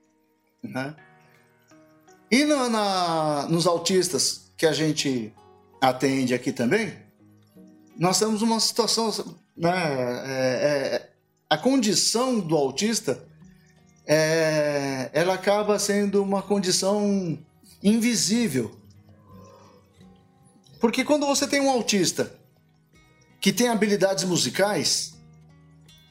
[0.62, 0.94] né?
[2.30, 5.32] E na, na, nos autistas que a gente
[5.80, 6.92] atende aqui também,
[7.96, 9.12] nós temos uma situação,
[9.56, 9.70] né?
[10.26, 11.10] É, é,
[11.48, 13.22] a condição do autista,
[14.06, 17.38] é, ela acaba sendo uma condição
[17.82, 18.83] invisível
[20.84, 22.38] porque quando você tem um autista
[23.40, 25.14] que tem habilidades musicais,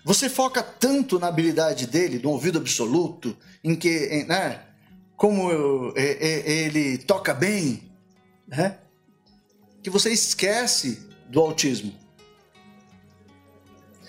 [0.04, 4.64] você foca tanto na habilidade dele, no ouvido absoluto, em que, né,
[5.16, 7.92] como eu, ele toca bem,
[8.48, 8.80] né,
[9.84, 11.94] que você esquece do autismo.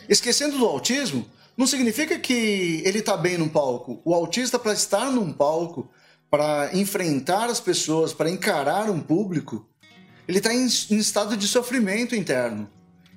[0.08, 4.00] Esquecendo do autismo, não significa que ele está bem num palco.
[4.02, 5.90] O autista, para estar num palco,
[6.30, 9.68] para enfrentar as pessoas, para encarar um público,
[10.26, 12.70] ele está em, em estado de sofrimento interno.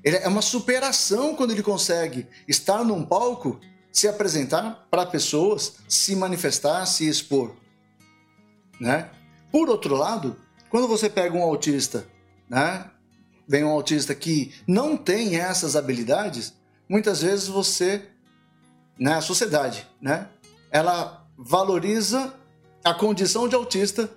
[0.03, 3.59] Ele é uma superação quando ele consegue estar num palco,
[3.91, 7.55] se apresentar para pessoas, se manifestar, se expor.
[8.79, 9.09] Né?
[9.51, 10.37] Por outro lado,
[10.69, 12.07] quando você pega um autista,
[12.49, 12.89] né?
[13.47, 16.53] vem um autista que não tem essas habilidades,
[16.87, 18.09] muitas vezes você,
[18.99, 20.27] né, a sociedade, né,
[20.69, 22.33] ela valoriza
[22.83, 24.09] a condição de autista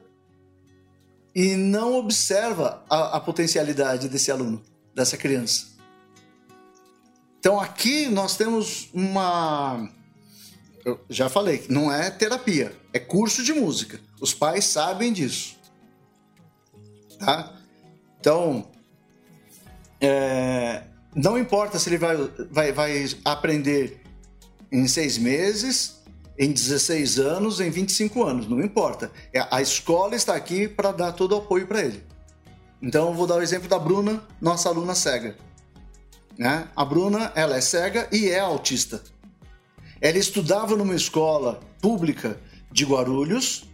[1.34, 4.62] e não observa a, a potencialidade desse aluno,
[4.94, 5.68] dessa criança.
[7.38, 9.88] Então aqui nós temos uma.
[10.84, 14.00] Eu já falei, não é terapia, é curso de música.
[14.20, 15.56] Os pais sabem disso.
[17.18, 17.54] Tá?
[18.18, 18.70] Então,
[20.00, 22.16] é, não importa se ele vai,
[22.50, 24.00] vai, vai aprender
[24.72, 25.99] em seis meses,
[26.38, 29.10] em 16 anos, em 25 anos, não importa.
[29.32, 32.02] É, a escola está aqui para dar todo o apoio para ele.
[32.82, 35.36] Então, eu vou dar o exemplo da Bruna, nossa aluna cega.
[36.38, 36.66] Né?
[36.74, 39.02] A Bruna, ela é cega e é autista.
[40.00, 42.40] Ela estudava numa escola pública
[42.72, 43.64] de Guarulhos,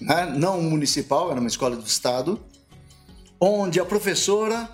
[0.00, 0.26] né?
[0.26, 2.40] não municipal, era uma escola do estado,
[3.38, 4.68] onde a professora,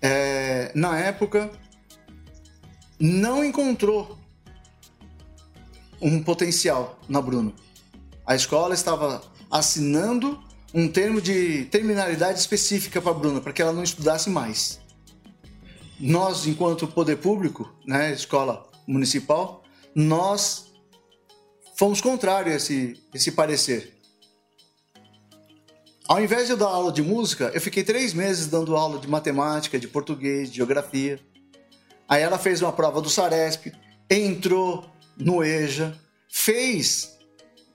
[0.00, 1.50] é, na época,
[2.98, 4.17] não encontrou
[6.00, 7.52] um potencial na Bruna.
[8.26, 10.42] A escola estava assinando
[10.74, 14.80] um termo de terminalidade específica para Bruna, para que ela não estudasse mais.
[15.98, 19.62] Nós, enquanto poder público, né, escola municipal,
[19.94, 20.66] nós
[21.76, 23.96] fomos contrários a esse, esse parecer.
[26.06, 29.08] Ao invés de eu dar aula de música, eu fiquei três meses dando aula de
[29.08, 31.20] matemática, de português, de geografia.
[32.08, 33.72] Aí ela fez uma prova do Saresp,
[34.08, 34.86] entrou
[35.18, 35.98] no EJA,
[36.30, 37.18] fez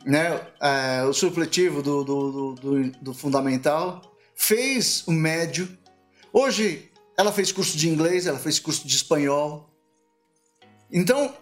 [0.06, 4.02] né, é, o supletivo do, do, do, do, fundamental,
[4.36, 5.78] fez o médio.
[6.32, 9.70] Hoje ela fez curso de inglês, ela fez curso de espanhol.
[10.92, 11.34] Então,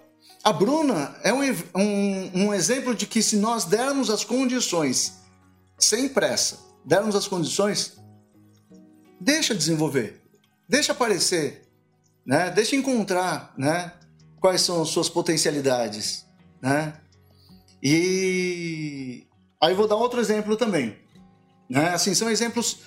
[0.44, 1.42] a Bruna é um,
[1.76, 5.20] um, um exemplo de que se nós dermos as condições,
[5.78, 7.98] sem pressa, dermos as condições,
[9.20, 10.22] deixa desenvolver,
[10.68, 11.68] deixa aparecer,
[12.26, 12.50] né?
[12.50, 13.94] deixa encontrar né?
[14.42, 16.26] Quais são as suas potencialidades.
[16.60, 16.94] Né?
[17.82, 19.26] E
[19.62, 20.98] aí vou dar outro exemplo também.
[21.70, 21.90] Né?
[21.90, 22.80] Assim, são exemplos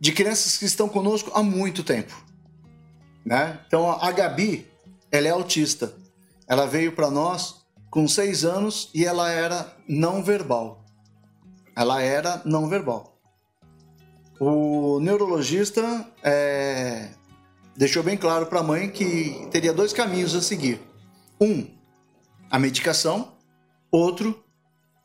[0.00, 2.14] de crianças que estão conosco há muito tempo.
[3.26, 3.60] Né?
[3.66, 4.70] Então a Gabi,
[5.10, 5.92] ela é autista.
[6.46, 10.84] Ela veio para nós com seis anos e ela era não verbal.
[11.76, 13.18] Ela era não verbal.
[14.40, 17.08] O neurologista é,
[17.78, 20.80] deixou bem claro para a mãe que teria dois caminhos a seguir.
[21.40, 21.64] Um,
[22.50, 23.34] a medicação,
[23.88, 24.44] outro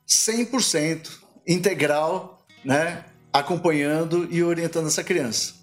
[0.08, 5.54] 100% integral, né, acompanhando e orientando essa criança.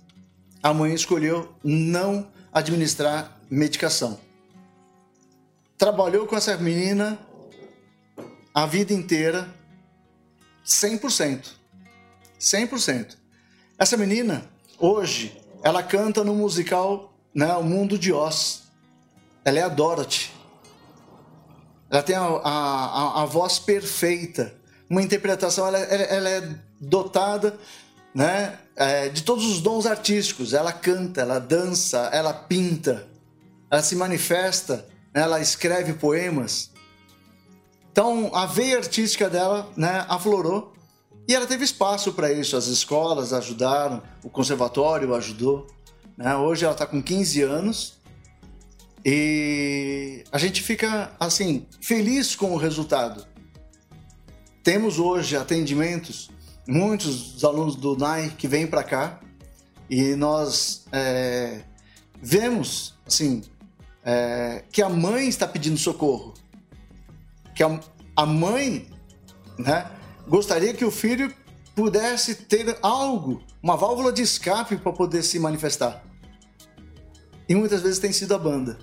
[0.63, 4.21] A mãe escolheu não administrar medicação.
[5.77, 7.19] Trabalhou com essa menina
[8.55, 9.53] a vida inteira
[10.65, 11.55] 100%.
[12.39, 13.17] 100%.
[13.77, 14.49] Essa menina,
[14.79, 18.63] hoje, ela canta no musical né, O Mundo de Oz.
[19.45, 20.31] Ela é a Dorothy.
[21.91, 24.55] Ela tem a, a, a voz perfeita,
[24.89, 27.59] uma interpretação, ela, ela, é dotada
[28.15, 30.55] né, é, de todos os dons artísticos.
[30.55, 33.09] Ela canta, ela dança, ela pinta,
[33.69, 36.71] ela se manifesta, né, ela escreve poemas.
[37.91, 40.73] Então a veia artística dela né, aflorou
[41.29, 42.57] e ela teve espaço para isso.
[42.57, 45.67] As escolas ajudaram, o conservatório ajudou.
[46.17, 46.35] Né?
[46.37, 48.01] Hoje ela está com 15 anos
[49.05, 53.27] e a gente fica assim feliz com o resultado.
[54.63, 56.31] Temos hoje atendimentos,
[56.69, 59.21] muitos dos alunos do NAI que vêm para cá
[59.89, 61.63] e nós é,
[62.21, 63.43] vemos assim
[64.05, 66.35] é, que a mãe está pedindo socorro,
[67.55, 67.81] que a,
[68.15, 68.87] a mãe,
[69.59, 69.91] né,
[70.31, 71.35] gostaria que o filho
[71.75, 76.05] pudesse ter algo, uma válvula de escape para poder se manifestar.
[77.49, 78.79] E muitas vezes tem sido a banda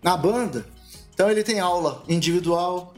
[0.00, 0.64] na banda.
[1.12, 2.94] Então ele tem aula individual,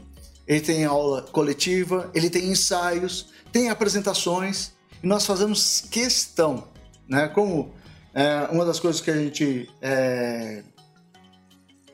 [0.47, 4.71] ele tem aula coletiva, ele tem ensaios, tem apresentações
[5.03, 6.67] e nós fazemos questão,
[7.07, 7.27] né?
[7.27, 7.73] Como
[8.13, 10.63] é, uma das coisas que a gente é,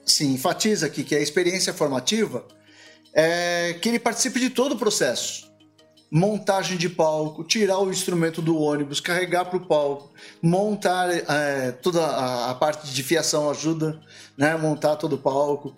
[0.05, 2.45] sim, enfatiza aqui, que é a experiência formativa,
[3.13, 5.50] é que ele participe de todo o processo
[6.13, 12.05] montagem de palco, tirar o instrumento do ônibus, carregar para o palco, montar é, toda
[12.05, 13.97] a, a, parte de fiação ajuda,
[14.37, 15.73] né, montar todo o palco,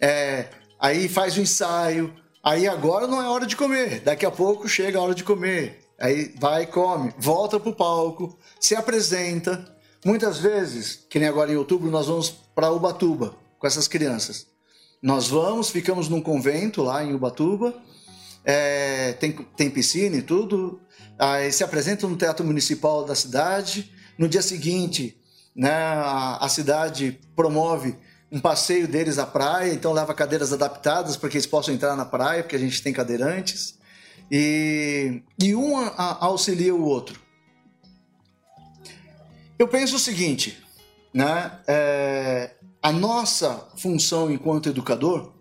[0.00, 0.48] é,
[0.80, 2.12] aí faz o ensaio,
[2.42, 5.78] aí agora não é hora de comer, daqui a pouco chega a hora de comer,
[6.00, 9.72] aí vai come, volta para o palco, se apresenta,
[10.04, 14.48] muitas vezes, que nem agora em outubro nós vamos para Ubatuba com essas crianças,
[15.00, 17.72] nós vamos, ficamos num convento lá em Ubatuba
[18.46, 20.80] é, tem, tem piscina e tudo.
[21.18, 23.92] Aí se apresentam no Teatro Municipal da cidade.
[24.16, 25.20] No dia seguinte,
[25.54, 27.98] né, a, a cidade promove
[28.30, 32.04] um passeio deles à praia, então leva cadeiras adaptadas para que eles possam entrar na
[32.04, 33.76] praia, porque a gente tem cadeirantes.
[34.30, 37.20] E, e um a, a, auxilia o outro.
[39.58, 40.62] Eu penso o seguinte,
[41.12, 41.58] né?
[41.66, 45.32] É, a nossa função enquanto educador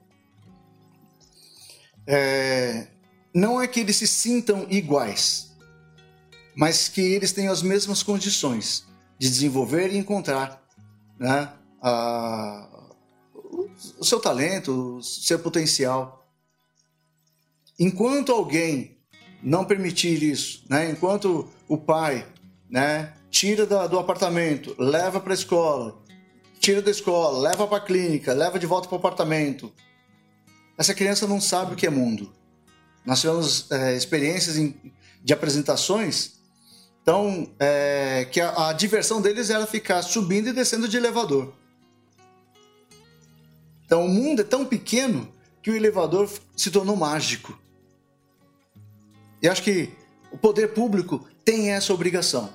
[2.08, 2.88] é,
[3.36, 5.54] não é que eles se sintam iguais,
[6.56, 8.86] mas que eles tenham as mesmas condições
[9.20, 10.64] de desenvolver e encontrar
[11.20, 12.66] né, a,
[13.34, 16.26] o seu talento, o seu potencial.
[17.78, 18.98] Enquanto alguém
[19.44, 22.26] não permitir isso, né, enquanto o pai
[22.70, 26.02] né, tira da, do apartamento, leva para a escola,
[26.58, 29.74] tira da escola, leva para a clínica, leva de volta para o apartamento,
[30.78, 32.34] essa criança não sabe o que é mundo.
[33.06, 34.76] Nós tivemos é, experiências em,
[35.24, 36.34] de apresentações,
[37.02, 41.54] então é, que a, a diversão deles era ficar subindo e descendo de elevador.
[43.86, 45.32] Então o mundo é tão pequeno
[45.62, 47.58] que o elevador se tornou mágico.
[49.42, 49.92] E acho que
[50.32, 52.50] o poder público tem essa obrigação.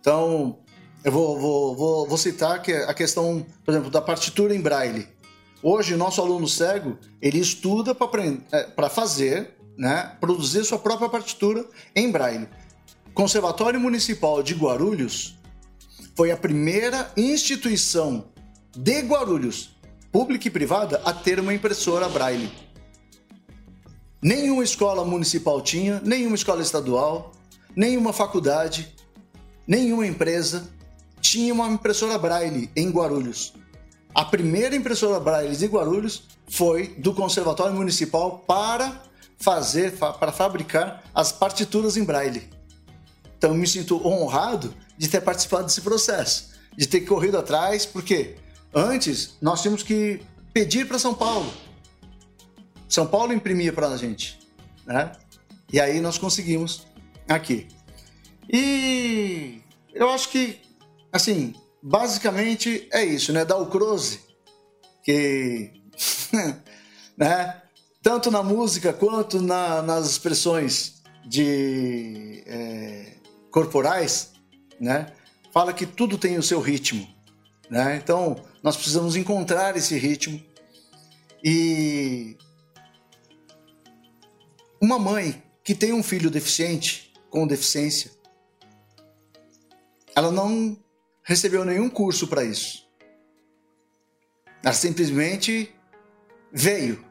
[0.00, 0.60] Então,
[1.02, 5.08] eu vou, vou, vou, vou citar que a questão, por exemplo, da partitura em braille.
[5.62, 12.10] Hoje, nosso aluno cego, ele estuda para é, fazer, né, produzir sua própria partitura em
[12.10, 12.48] braille.
[13.14, 15.38] Conservatório Municipal de Guarulhos
[16.14, 18.26] foi a primeira instituição
[18.76, 19.76] de Guarulhos,
[20.12, 22.52] pública e privada, a ter uma impressora braille.
[24.20, 27.32] Nenhuma escola municipal tinha, nenhuma escola estadual,
[27.74, 28.94] nenhuma faculdade,
[29.66, 30.68] nenhuma empresa
[31.20, 33.54] tinha uma impressora braille em Guarulhos.
[34.16, 39.02] A primeira impressora braille de Guarulhos foi do Conservatório Municipal para
[39.36, 42.48] fazer, para fabricar as partituras em braille.
[43.36, 48.36] Então me sinto honrado de ter participado desse processo, de ter corrido atrás, porque
[48.74, 51.52] antes nós tínhamos que pedir para São Paulo.
[52.88, 54.38] São Paulo imprimia para a gente,
[54.86, 55.12] né?
[55.70, 56.86] E aí nós conseguimos
[57.28, 57.68] aqui.
[58.50, 59.60] E
[59.92, 60.58] eu acho que,
[61.12, 61.54] assim,
[61.86, 63.44] basicamente é isso, né?
[63.44, 64.20] O Croze,
[65.04, 65.70] que,
[67.16, 67.62] né?
[68.02, 73.14] Tanto na música quanto na, nas expressões de é,
[73.52, 74.32] corporais,
[74.80, 75.12] né?
[75.52, 77.06] Fala que tudo tem o seu ritmo,
[77.70, 77.96] né?
[77.96, 80.42] Então nós precisamos encontrar esse ritmo
[81.42, 82.36] e
[84.80, 88.10] uma mãe que tem um filho deficiente com deficiência
[90.16, 90.76] ela não
[91.26, 92.86] recebeu nenhum curso para isso.
[94.62, 95.74] Ela simplesmente
[96.52, 97.04] veio.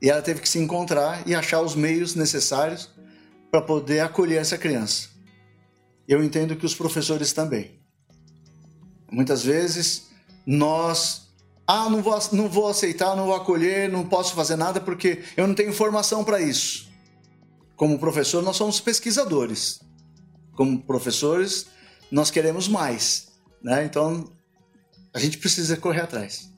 [0.00, 2.88] E ela teve que se encontrar e achar os meios necessários
[3.50, 5.08] para poder acolher essa criança.
[6.06, 7.80] Eu entendo que os professores também.
[9.10, 10.10] Muitas vezes
[10.46, 11.28] nós,
[11.66, 15.48] ah, não vou, não vou aceitar, não vou acolher, não posso fazer nada porque eu
[15.48, 16.88] não tenho formação para isso.
[17.74, 19.80] Como professor, nós somos pesquisadores.
[20.52, 21.66] Como professores,
[22.10, 23.28] nós queremos mais,
[23.62, 23.84] né?
[23.84, 24.30] Então
[25.12, 26.50] a gente precisa correr atrás.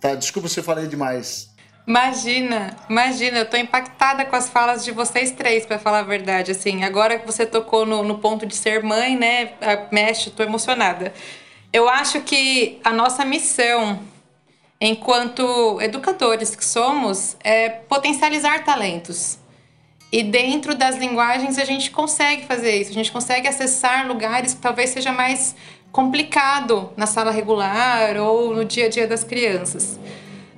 [0.00, 1.52] Tá, desculpa se eu falei demais.
[1.86, 6.52] Imagina, imagina, eu tô impactada com as falas de vocês três, para falar a verdade.
[6.52, 9.54] Assim, agora que você tocou no, no ponto de ser mãe, né?
[9.90, 11.12] Mexe, tô emocionada.
[11.72, 14.00] Eu acho que a nossa missão,
[14.80, 19.38] enquanto educadores que somos, é potencializar talentos.
[20.12, 24.60] E dentro das linguagens a gente consegue fazer isso, a gente consegue acessar lugares que
[24.60, 25.56] talvez seja mais
[25.90, 29.98] complicado na sala regular ou no dia a dia das crianças.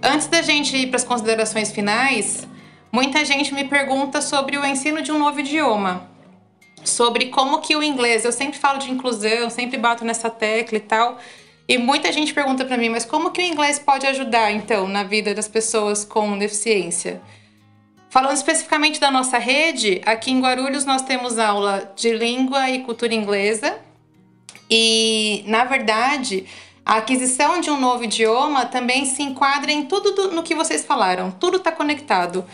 [0.02, 2.48] Antes da gente ir para as considerações finais,
[2.90, 6.10] muita gente me pergunta sobre o ensino de um novo idioma,
[6.84, 10.80] sobre como que o inglês, eu sempre falo de inclusão, sempre bato nessa tecla e
[10.80, 11.18] tal,
[11.68, 15.04] e muita gente pergunta para mim, mas como que o inglês pode ajudar então na
[15.04, 17.22] vida das pessoas com deficiência?
[18.14, 23.12] Falando especificamente da nossa rede, aqui em Guarulhos nós temos aula de língua e cultura
[23.12, 23.76] inglesa.
[24.70, 26.46] E, na verdade,
[26.86, 30.84] a aquisição de um novo idioma também se enquadra em tudo do, no que vocês
[30.84, 31.32] falaram.
[31.32, 32.44] Tudo está conectado.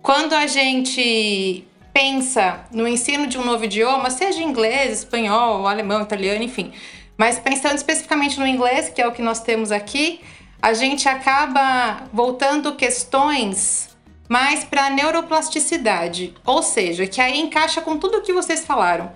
[0.00, 6.44] Quando a gente pensa no ensino de um novo idioma, seja inglês, espanhol, alemão, italiano,
[6.44, 6.72] enfim,
[7.16, 10.20] mas pensando especificamente no inglês, que é o que nós temos aqui,
[10.62, 13.87] a gente acaba voltando questões
[14.28, 19.12] mas para neuroplasticidade, ou seja, que aí encaixa com tudo o que vocês falaram.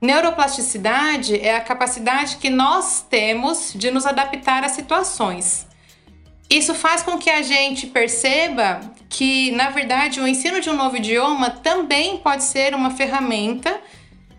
[0.00, 5.66] Neuroplasticidade é a capacidade que nós temos de nos adaptar a situações.
[6.48, 10.96] Isso faz com que a gente perceba que, na verdade, o ensino de um novo
[10.96, 13.78] idioma também pode ser uma ferramenta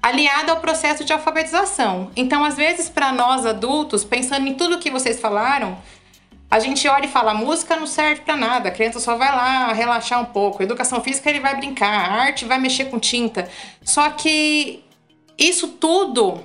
[0.01, 2.09] aliada ao processo de alfabetização.
[2.15, 5.77] Então, às vezes, para nós adultos, pensando em tudo que vocês falaram,
[6.49, 9.71] a gente olha e fala, música não serve para nada, a criança só vai lá
[9.71, 10.63] relaxar um pouco.
[10.63, 13.47] educação física ele vai brincar, arte vai mexer com tinta.
[13.83, 14.83] Só que
[15.37, 16.43] isso tudo,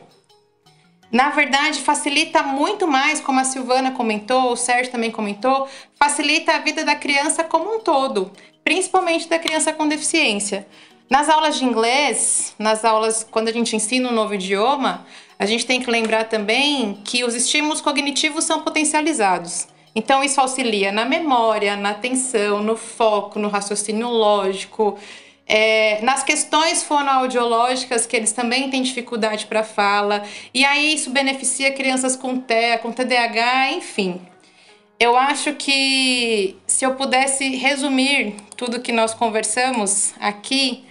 [1.11, 6.59] na verdade, facilita muito mais, como a Silvana comentou, o Sérgio também comentou, facilita a
[6.59, 8.31] vida da criança como um todo,
[8.63, 10.67] principalmente da criança com deficiência.
[11.09, 15.07] Nas aulas de inglês, nas aulas quando a gente ensina um novo idioma,
[15.39, 19.69] a gente tem que lembrar também que os estímulos cognitivos são potencializados.
[19.95, 24.99] Então, isso auxilia na memória, na atenção, no foco, no raciocínio lógico,
[25.47, 31.73] é, nas questões fonoaudiológicas, que eles também têm dificuldade para fala, e aí isso beneficia
[31.73, 34.21] crianças com TEA, com TDAH, enfim.
[34.99, 40.85] Eu acho que se eu pudesse resumir tudo que nós conversamos aqui,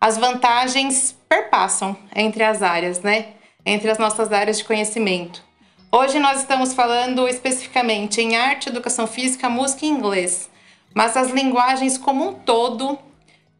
[0.00, 3.28] as vantagens perpassam entre as áreas, né?
[3.64, 5.49] Entre as nossas áreas de conhecimento.
[5.92, 10.48] Hoje nós estamos falando especificamente em arte, educação física, música e inglês.
[10.94, 12.96] mas as linguagens como um todo,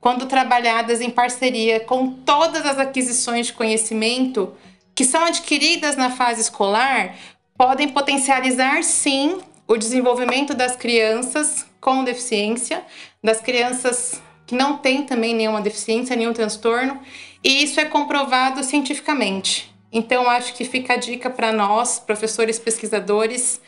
[0.01, 4.55] quando trabalhadas em parceria com todas as aquisições de conhecimento
[4.95, 7.16] que são adquiridas na fase escolar,
[7.59, 12.85] podem potencializar sim o desenvolvimento das crianças com deficiência,
[13.22, 17.01] das crianças que não têm também nenhuma deficiência, nenhum transtorno,
[17.43, 19.70] e isso é comprovado cientificamente.
[19.93, 23.61] Então, acho que fica a dica para nós, professores pesquisadores,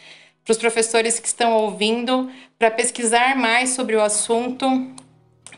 [0.44, 4.66] para os professores que estão ouvindo, para pesquisar mais sobre o assunto,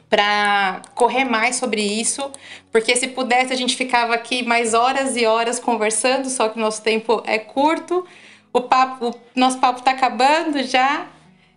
[0.09, 2.31] para correr mais sobre isso,
[2.71, 6.61] porque se pudesse a gente ficava aqui mais horas e horas conversando, só que o
[6.61, 8.07] nosso tempo é curto,
[8.53, 11.09] o papo, o nosso papo está acabando já.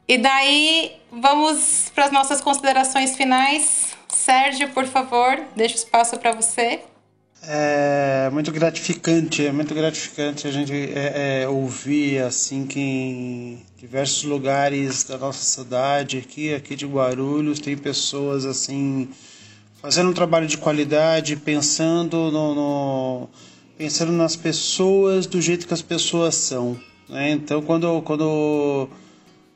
[0.07, 3.95] E daí vamos para as nossas considerações finais.
[4.07, 6.81] Sérgio, por favor, deixa o espaço para você.
[7.43, 14.23] É muito gratificante, é muito gratificante a gente é, é, ouvir assim que em diversos
[14.23, 19.09] lugares da nossa cidade, aqui, aqui de Guarulhos, tem pessoas assim
[19.81, 23.29] fazendo um trabalho de qualidade, pensando no, no
[23.77, 26.77] pensando nas pessoas do jeito que as pessoas são.
[27.07, 27.31] Né?
[27.31, 28.89] Então, quando, quando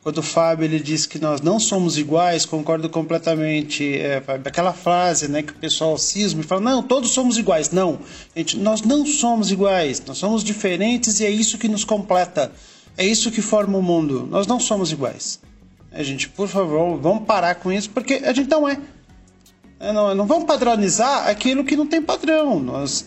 [0.03, 3.97] quando o Fábio ele diz que nós não somos iguais, concordo completamente.
[3.97, 7.69] É, aquela frase né, que o pessoal cisma e fala: não, todos somos iguais.
[7.69, 7.99] Não,
[8.35, 12.51] gente, nós não somos iguais, nós somos diferentes e é isso que nos completa.
[12.97, 14.27] É isso que forma o mundo.
[14.29, 15.39] Nós não somos iguais.
[15.91, 18.79] É, gente, por favor, vamos parar com isso, porque a gente não é.
[19.79, 22.59] é não, não vamos padronizar aquilo que não tem padrão.
[22.59, 23.05] Nós,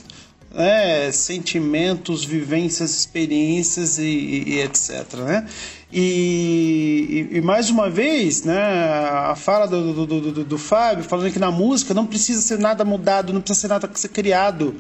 [0.54, 5.14] né, sentimentos, vivências, experiências e, e, e etc.
[5.14, 5.46] Né?
[5.92, 11.32] E, e, mais uma vez, né, a fala do, do, do, do, do Fábio falando
[11.32, 14.74] que na música não precisa ser nada mudado, não precisa ser nada ser criado,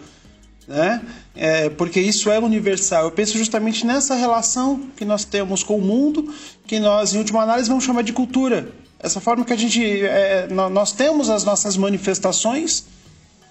[0.66, 1.02] né?
[1.36, 3.04] É, porque isso é universal.
[3.04, 6.32] Eu penso justamente nessa relação que nós temos com o mundo,
[6.66, 8.72] que nós, em última análise, vamos chamar de cultura.
[8.98, 12.86] Essa forma que a gente, é, nós temos as nossas manifestações,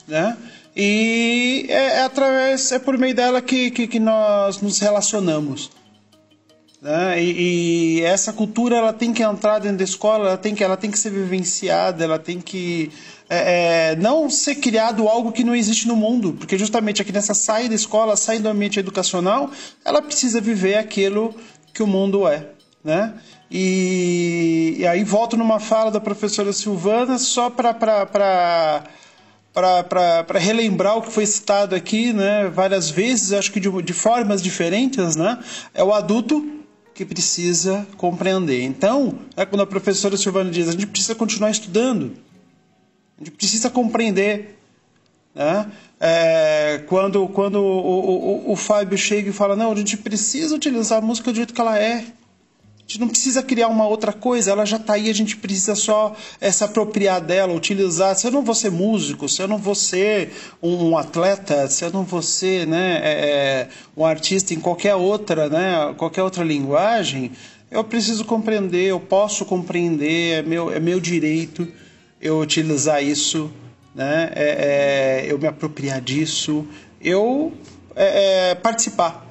[0.07, 0.35] né?
[0.75, 5.69] E é, é através, é por meio dela que, que, que nós nos relacionamos.
[6.81, 7.23] Né?
[7.23, 10.75] E, e, essa cultura ela tem que entrar dentro da escola, ela tem que, ela
[10.75, 12.91] tem que ser vivenciada, ela tem que
[13.29, 17.33] é, é, não ser criado algo que não existe no mundo, porque justamente a criança
[17.33, 19.49] sai da escola, sai do ambiente educacional,
[19.85, 21.33] ela precisa viver aquilo
[21.73, 22.49] que o mundo é.
[22.83, 23.13] Né?
[23.49, 28.83] E, e aí volto numa fala da professora Silvana só para
[29.53, 34.41] para relembrar o que foi citado aqui, né, várias vezes, acho que de, de formas
[34.41, 35.37] diferentes, né,
[35.73, 36.43] é o adulto
[36.93, 38.63] que precisa compreender.
[38.63, 42.13] Então, é quando a professora Silvana diz, a gente precisa continuar estudando,
[43.19, 44.59] a gente precisa compreender.
[45.35, 45.71] Né?
[45.99, 50.99] É, quando quando o, o, o Fábio chega e fala, não, a gente precisa utilizar
[50.99, 52.05] a música do jeito que ela é.
[52.85, 55.73] A gente não precisa criar uma outra coisa, ela já está aí, a gente precisa
[55.73, 58.13] só é, se apropriar dela, utilizar.
[58.15, 61.91] Se eu não vou ser músico, se eu não vou ser um atleta, se eu
[61.91, 67.31] não vou ser né, é, um artista em qualquer outra, né, qualquer outra linguagem,
[67.71, 71.65] eu preciso compreender, eu posso compreender, é meu, é meu direito
[72.21, 73.49] eu utilizar isso,
[73.95, 76.67] né, é, é eu me apropriar disso,
[77.01, 77.53] eu
[78.61, 79.22] participar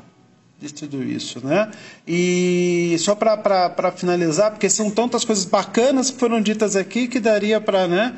[0.62, 1.70] de tudo isso, né?
[2.06, 7.60] E só para finalizar, porque são tantas coisas bacanas que foram ditas aqui que daria
[7.60, 8.14] para, né?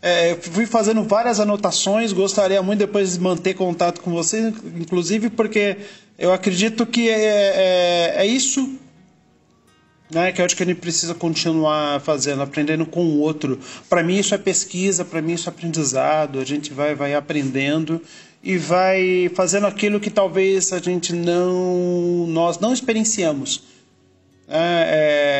[0.00, 5.78] É, fui fazendo várias anotações, gostaria muito depois de manter contato com você, inclusive porque
[6.16, 8.78] eu acredito que é, é, é isso
[10.10, 13.58] né, que eu acho que a gente precisa continuar fazendo, aprendendo com o outro.
[13.88, 18.00] Para mim isso é pesquisa, para mim isso é aprendizado, a gente vai, vai aprendendo
[18.42, 23.62] e vai fazendo aquilo que talvez a gente não nós não experienciamos
[24.46, 24.84] né,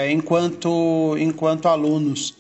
[0.07, 2.37] é, enquanto enquanto alunos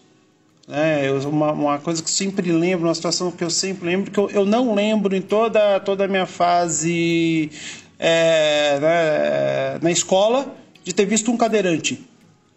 [0.70, 4.18] é, uma, uma, coisa que eu sempre lembro uma situação que eu sempre lembro que
[4.18, 7.50] eu, eu não lembro em toda toda a minha fase
[7.98, 10.54] é, né, na escola
[10.84, 12.08] de ter visto um cadeirante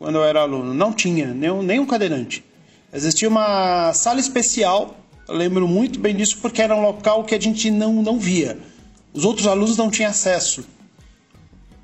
[0.02, 0.73] quando eu era aluno.
[0.73, 2.44] Não tinha nem, nem um cadeirante.
[2.91, 4.95] Existia uma sala especial
[5.27, 8.57] eu lembro muito bem disso porque era um local que a gente não, não via.
[9.14, 10.64] Os outros alunos não tinham acesso.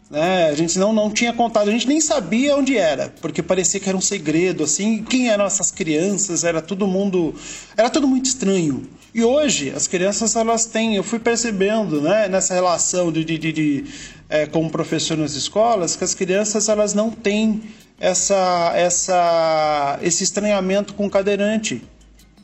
[0.10, 0.48] Né?
[0.50, 3.90] A gente não, não tinha contato, a gente nem sabia onde era, porque parecia que
[3.90, 7.36] era um segredo, assim, quem eram essas crianças, era todo mundo,
[7.76, 8.88] era tudo muito estranho.
[9.14, 13.52] E hoje, as crianças, elas têm, eu fui percebendo, né, nessa relação de, de, de,
[13.52, 13.86] de
[14.30, 17.64] é, com o professor nas escolas, que as crianças, elas não têm
[18.00, 21.82] essa, essa, esse estranhamento com o cadeirante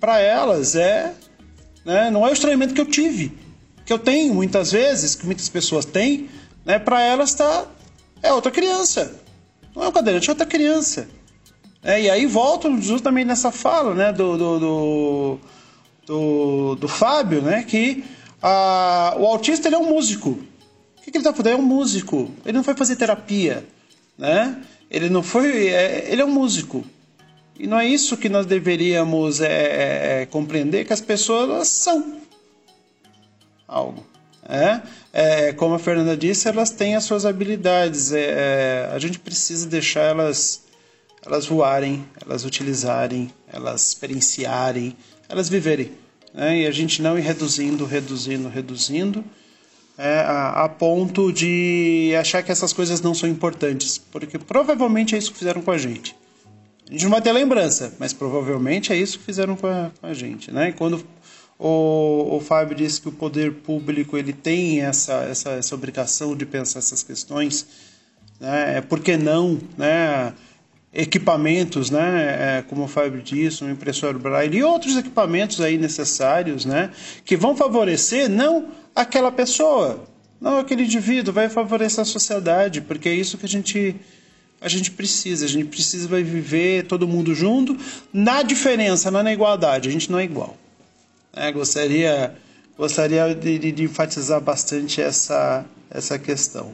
[0.03, 1.13] para elas é
[1.85, 3.31] né, não é o estranhamento que eu tive,
[3.85, 6.29] que eu tenho muitas vezes, que muitas pessoas têm,
[6.65, 7.67] né, para elas tá
[8.21, 9.15] é outra criança.
[9.73, 11.07] Não é um cadeirante, é outra criança.
[11.81, 15.39] É, e aí volto justamente nessa fala né, do, do, do,
[16.05, 18.03] do, do Fábio, né, que
[18.41, 20.31] a, o autista ele é um músico.
[20.31, 21.53] O que, que ele está fazendo?
[21.53, 22.29] É um músico.
[22.45, 23.65] Ele não foi fazer terapia.
[24.17, 24.61] Né?
[24.91, 25.67] Ele não foi.
[25.67, 26.83] É, ele é um músico.
[27.57, 32.21] E não é isso que nós deveríamos é, é, é compreender que as pessoas são
[33.67, 34.03] algo.
[34.47, 34.81] É?
[35.13, 35.53] é?
[35.53, 38.11] como a Fernanda disse, elas têm as suas habilidades.
[38.11, 40.63] É, é, a gente precisa deixar elas,
[41.25, 44.95] elas voarem, elas utilizarem, elas experienciarem,
[45.29, 45.91] elas viverem.
[46.33, 46.61] Né?
[46.61, 49.23] E a gente não ir reduzindo, reduzindo, reduzindo,
[49.97, 53.97] a, a, ponto de achar que essas coisas não são importantes.
[53.97, 56.15] Porque provavelmente é isso que fizeram com a gente.
[56.89, 60.07] A gente não vai ter lembrança, mas provavelmente é isso que fizeram com a, com
[60.07, 60.51] a gente.
[60.51, 60.69] Né?
[60.69, 61.03] E quando
[61.57, 66.45] o, o Fábio disse que o poder público ele tem essa, essa, essa obrigação de
[66.45, 67.65] pensar essas questões.
[68.39, 68.81] Né?
[68.81, 70.33] Por que não né?
[70.93, 72.57] equipamentos, né?
[72.57, 76.91] É, como o Fábio disse, um impressor braille e outros equipamentos aí necessários né?
[77.23, 80.03] que vão favorecer não aquela pessoa,
[80.39, 83.95] não aquele indivíduo, vai favorecer a sociedade, porque é isso que a gente
[84.63, 85.45] a gente precisa.
[85.45, 87.77] A gente precisa viver todo mundo junto,
[88.11, 89.89] na diferença, não na igualdade.
[89.89, 90.57] A gente não é igual.
[91.35, 92.35] É, gostaria
[92.77, 96.71] gostaria de, de, enfatizar bastante essa, essa questão.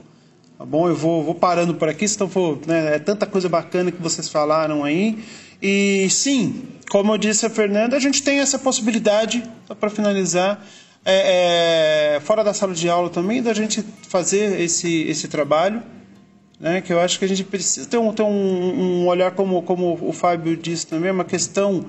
[0.57, 0.87] Tá bom?
[0.87, 4.29] Eu vou, vou parando por aqui, senão vou, né, é tanta coisa bacana que vocês
[4.29, 5.23] falaram aí.
[5.61, 10.65] E sim, como eu disse a Fernanda, a gente tem essa possibilidade, só para finalizar,
[11.05, 15.81] é, é, fora da sala de aula também, da gente fazer esse, esse trabalho.
[16.59, 18.27] Né, que eu acho que a gente precisa ter um, ter um,
[19.03, 21.85] um olhar, como, como o Fábio disse também, uma questão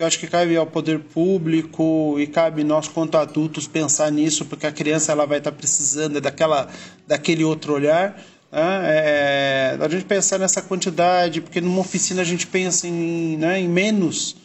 [0.00, 4.66] eu acho que cabe ao poder público e cabe nós, quanto adultos, pensar nisso, porque
[4.66, 6.70] a criança ela vai estar precisando daquela,
[7.06, 8.18] daquele outro olhar.
[8.50, 8.80] Né?
[8.84, 13.68] É, a gente pensar nessa quantidade, porque numa oficina a gente pensa em, né, em
[13.68, 14.36] menos,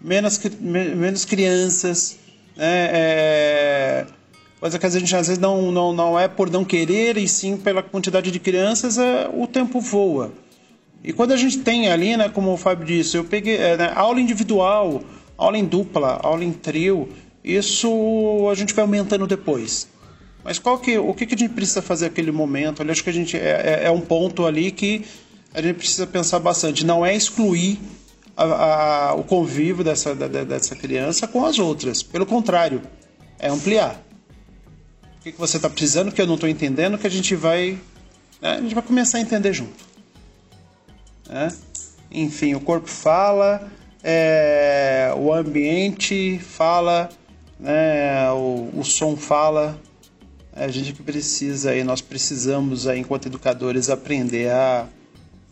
[0.00, 2.16] menos, menos crianças.
[2.56, 2.90] Né?
[2.92, 4.06] É,
[4.64, 7.54] coisa que a gente às vezes não, não, não é por não querer, e sim
[7.54, 10.32] pela quantidade de crianças, é, o tempo voa.
[11.02, 13.92] E quando a gente tem ali, né, como o Fábio disse, eu peguei é, né,
[13.94, 15.02] aula individual,
[15.36, 17.10] aula em dupla, aula em trio,
[17.44, 19.86] isso a gente vai aumentando depois.
[20.42, 22.82] Mas qual que, o que, que a gente precisa fazer naquele momento?
[22.82, 25.04] Eu acho que a gente é, é, é, um ponto ali que
[25.52, 26.86] a gente precisa pensar bastante.
[26.86, 27.78] Não é excluir
[28.34, 28.44] a,
[29.10, 32.02] a, o convívio dessa, da, dessa criança com as outras.
[32.02, 32.80] Pelo contrário,
[33.38, 34.02] é ampliar.
[35.24, 37.80] Que, que você está precisando que eu não estou entendendo que a gente vai
[38.44, 39.84] né, a gente vai começar a entender junto.
[41.26, 41.50] Né?
[42.10, 43.72] Enfim, o corpo fala,
[44.02, 47.08] é, o ambiente fala,
[47.58, 49.80] né, o, o som fala.
[50.54, 54.86] É a gente que precisa, e nós precisamos, enquanto educadores, aprender a,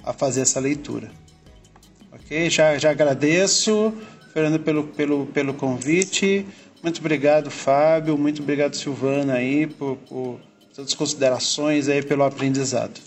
[0.05, 1.11] a fazer essa leitura.
[2.13, 2.49] Ok?
[2.51, 3.93] Já, já agradeço,
[4.33, 6.47] Fernando, pelo, pelo, pelo convite.
[6.83, 8.19] Muito obrigado, Fábio.
[8.19, 10.41] Muito obrigado, Silvana, aí, por, por
[10.75, 13.01] todas as considerações aí pelo aprendizado.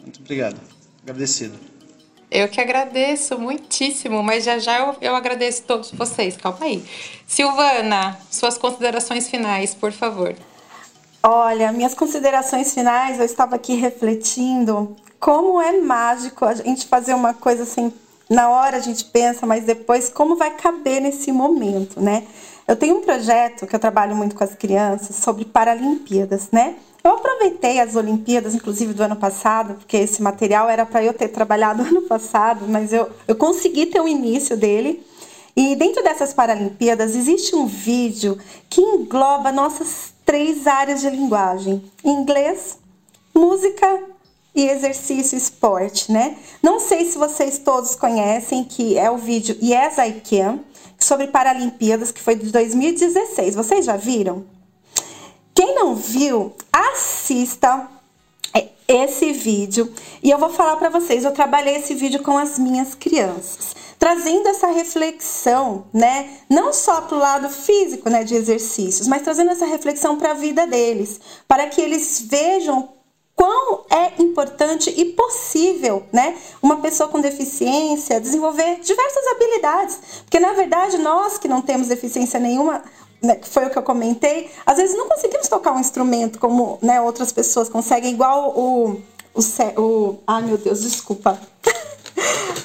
[0.00, 0.60] Muito obrigado.
[1.02, 1.58] Agradecido.
[2.30, 6.36] Eu que agradeço muitíssimo, mas já já eu, eu agradeço todos vocês.
[6.36, 6.84] Calma aí.
[7.26, 10.34] Silvana, suas considerações finais, por favor.
[11.22, 17.34] Olha, minhas considerações finais, eu estava aqui refletindo como é mágico a gente fazer uma
[17.34, 17.92] coisa assim,
[18.28, 22.24] na hora a gente pensa, mas depois como vai caber nesse momento, né?
[22.66, 26.74] Eu tenho um projeto que eu trabalho muito com as crianças sobre Paralimpíadas, né?
[27.04, 31.28] Eu aproveitei as Olimpíadas, inclusive do ano passado, porque esse material era para eu ter
[31.28, 35.06] trabalhado ano passado, mas eu, eu consegui ter o início dele.
[35.54, 38.36] E dentro dessas Paralimpíadas existe um vídeo
[38.68, 42.80] que engloba nossas três áreas de linguagem: inglês,
[43.32, 44.02] música
[44.52, 46.36] e exercício esporte, né?
[46.60, 50.58] Não sei se vocês todos conhecem que é o vídeo Yes I Can
[51.06, 53.54] sobre Paralimpíadas que foi de 2016.
[53.54, 54.44] Vocês já viram?
[55.54, 57.88] Quem não viu, assista
[58.88, 59.92] esse vídeo
[60.22, 61.24] e eu vou falar para vocês.
[61.24, 66.38] Eu trabalhei esse vídeo com as minhas crianças, trazendo essa reflexão, né?
[66.48, 70.34] Não só para o lado físico, né, de exercícios, mas trazendo essa reflexão para a
[70.34, 72.95] vida deles, para que eles vejam
[73.36, 80.54] quão é importante e possível, né, uma pessoa com deficiência desenvolver diversas habilidades, porque na
[80.54, 82.82] verdade nós que não temos deficiência nenhuma,
[83.22, 86.78] né, que foi o que eu comentei, às vezes não conseguimos tocar um instrumento como
[86.80, 89.02] né, outras pessoas conseguem, igual o,
[89.34, 90.18] o, o.
[90.26, 91.38] Ai meu Deus, desculpa.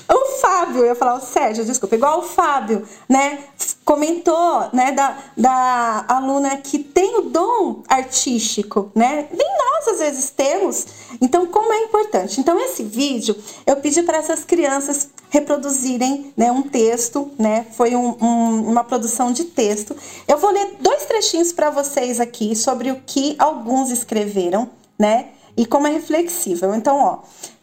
[0.09, 3.39] o Fábio, eu ia falar o Sérgio, desculpa, igual o Fábio, né?
[3.83, 9.27] Comentou, né, da, da aluna que tem o dom artístico, né?
[9.31, 10.85] Nem nós às vezes temos.
[11.19, 12.39] Então, como é importante.
[12.39, 17.65] Então, esse vídeo eu pedi para essas crianças reproduzirem né, um texto, né?
[17.71, 19.95] Foi um, um, uma produção de texto.
[20.27, 24.69] Eu vou ler dois trechinhos para vocês aqui sobre o que alguns escreveram,
[24.99, 25.29] né?
[25.55, 26.73] E como é reflexível.
[26.75, 27.19] Então, ó,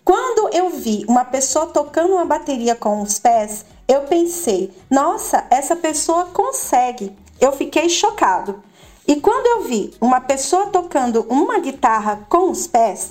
[0.08, 5.76] quando eu vi uma pessoa tocando uma bateria com os pés, eu pensei, nossa, essa
[5.76, 7.14] pessoa consegue.
[7.38, 8.62] Eu fiquei chocado.
[9.06, 13.10] E quando eu vi uma pessoa tocando uma guitarra com os pés,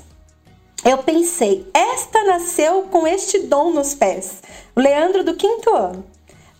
[0.84, 4.42] eu pensei, esta nasceu com este dom nos pés.
[4.76, 6.04] Leandro do quinto ano.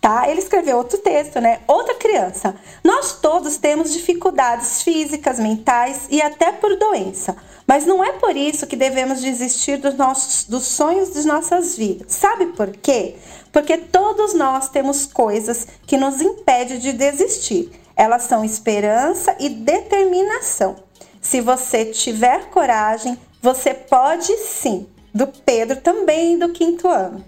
[0.00, 0.28] Tá?
[0.28, 1.60] Ele escreveu outro texto, né?
[1.66, 2.54] Outra criança.
[2.84, 7.36] Nós todos temos dificuldades físicas, mentais e até por doença.
[7.66, 12.12] Mas não é por isso que devemos desistir dos nossos dos sonhos de nossas vidas.
[12.12, 13.16] Sabe por quê?
[13.52, 17.70] Porque todos nós temos coisas que nos impedem de desistir.
[17.96, 20.76] Elas são esperança e determinação.
[21.20, 24.86] Se você tiver coragem, você pode sim.
[25.12, 27.24] Do Pedro também do quinto ano.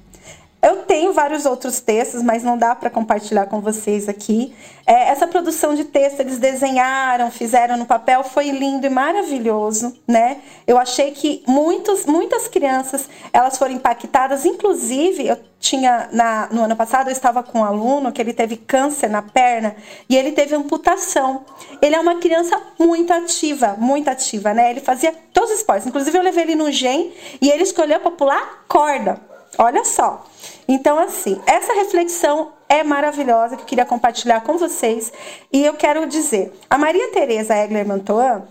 [0.62, 4.54] Eu tenho vários outros textos, mas não dá para compartilhar com vocês aqui.
[4.86, 10.38] É, essa produção de texto eles desenharam, fizeram no papel, foi lindo e maravilhoso, né?
[10.66, 14.44] Eu achei que muitos, muitas crianças elas foram impactadas.
[14.44, 18.56] Inclusive, eu tinha na, no ano passado eu estava com um aluno que ele teve
[18.56, 19.74] câncer na perna
[20.10, 21.46] e ele teve amputação.
[21.80, 24.70] Ele é uma criança muito ativa, muito ativa, né?
[24.70, 25.86] Ele fazia todos os esportes.
[25.86, 29.30] Inclusive, eu levei ele no GEM e ele escolheu para pular corda.
[29.58, 30.26] Olha só.
[30.72, 35.12] Então, assim, essa reflexão é maravilhosa que eu queria compartilhar com vocês.
[35.52, 38.44] E eu quero dizer, a Maria Tereza Egler Mantoan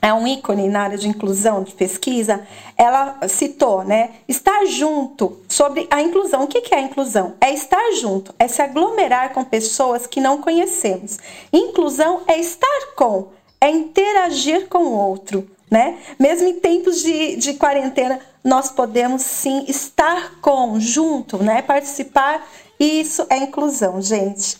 [0.00, 2.46] é um ícone na área de inclusão, de pesquisa,
[2.78, 4.12] ela citou, né?
[4.26, 6.44] Estar junto sobre a inclusão.
[6.44, 7.34] O que é a inclusão?
[7.38, 11.18] É estar junto, é se aglomerar com pessoas que não conhecemos.
[11.52, 13.28] Inclusão é estar com,
[13.60, 15.98] é interagir com o outro, né?
[16.18, 21.62] Mesmo em tempos de, de quarentena, nós podemos sim estar com, junto, né?
[21.62, 22.46] Participar.
[22.78, 24.58] Isso é inclusão, gente.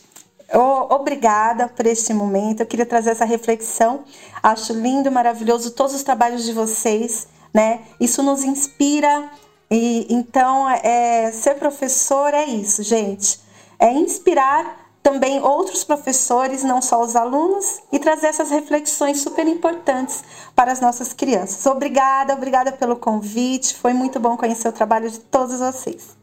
[0.90, 2.61] Obrigada por este momento.
[2.61, 4.05] Eu queria trazer essa reflexão.
[4.43, 7.81] Acho lindo, maravilhoso todos os trabalhos de vocês, né?
[7.98, 9.31] Isso nos inspira.
[9.70, 13.40] E então, é, ser professor é isso, gente.
[13.78, 20.22] É inspirar também outros professores, não só os alunos, e trazer essas reflexões super importantes
[20.55, 21.64] para as nossas crianças.
[21.66, 23.74] Obrigada, obrigada pelo convite.
[23.74, 26.16] Foi muito bom conhecer o trabalho de todos vocês.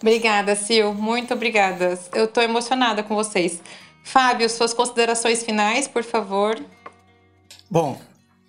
[0.00, 0.92] Obrigada, Sil.
[0.94, 1.98] Muito obrigada.
[2.12, 3.60] Eu estou emocionada com vocês.
[4.04, 6.62] Fábio, suas considerações finais, por favor.
[7.70, 7.98] Bom,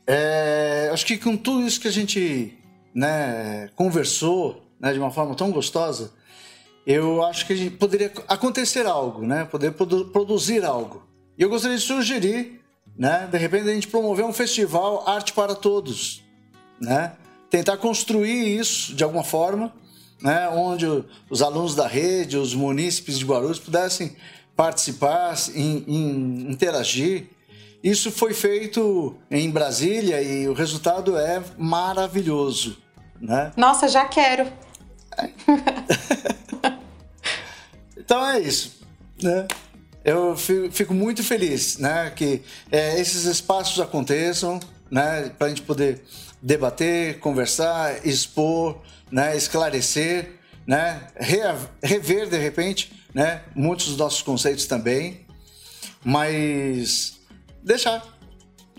[0.05, 2.59] é, acho que com tudo isso que a gente
[2.93, 6.11] né, conversou né, de uma forma tão gostosa,
[6.85, 9.45] eu acho que poderia acontecer algo, né?
[9.45, 11.03] Poder produ produzir algo.
[11.37, 12.61] E eu gostaria de sugerir,
[12.95, 13.27] né?
[13.31, 16.23] De repente a gente promover um festival Arte para Todos,
[16.79, 17.13] né?
[17.49, 19.73] Tentar construir isso de alguma forma,
[20.21, 20.47] né?
[20.49, 20.85] Onde
[21.29, 24.15] os alunos da rede, os munícipes de Guarulhos pudessem
[24.55, 27.29] participar, in, in, interagir.
[27.83, 32.77] Isso foi feito em Brasília e o resultado é maravilhoso,
[33.19, 33.51] né?
[33.57, 34.47] Nossa, já quero.
[38.05, 38.79] então é isso,
[39.21, 39.47] né?
[40.03, 44.59] Eu fico muito feliz, né, que é, esses espaços aconteçam,
[44.91, 46.03] né, para a gente poder
[46.39, 50.33] debater, conversar, expor, né, esclarecer,
[50.67, 51.07] né,
[51.81, 55.25] rever de repente, né, muitos dos nossos conceitos também,
[56.03, 57.19] mas
[57.63, 58.05] deixar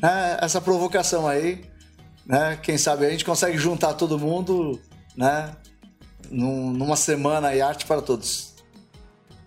[0.01, 1.65] né, essa provocação aí,
[2.25, 4.81] né, quem sabe a gente consegue juntar todo mundo,
[5.17, 5.57] né,
[6.31, 8.56] numa semana e arte para todos.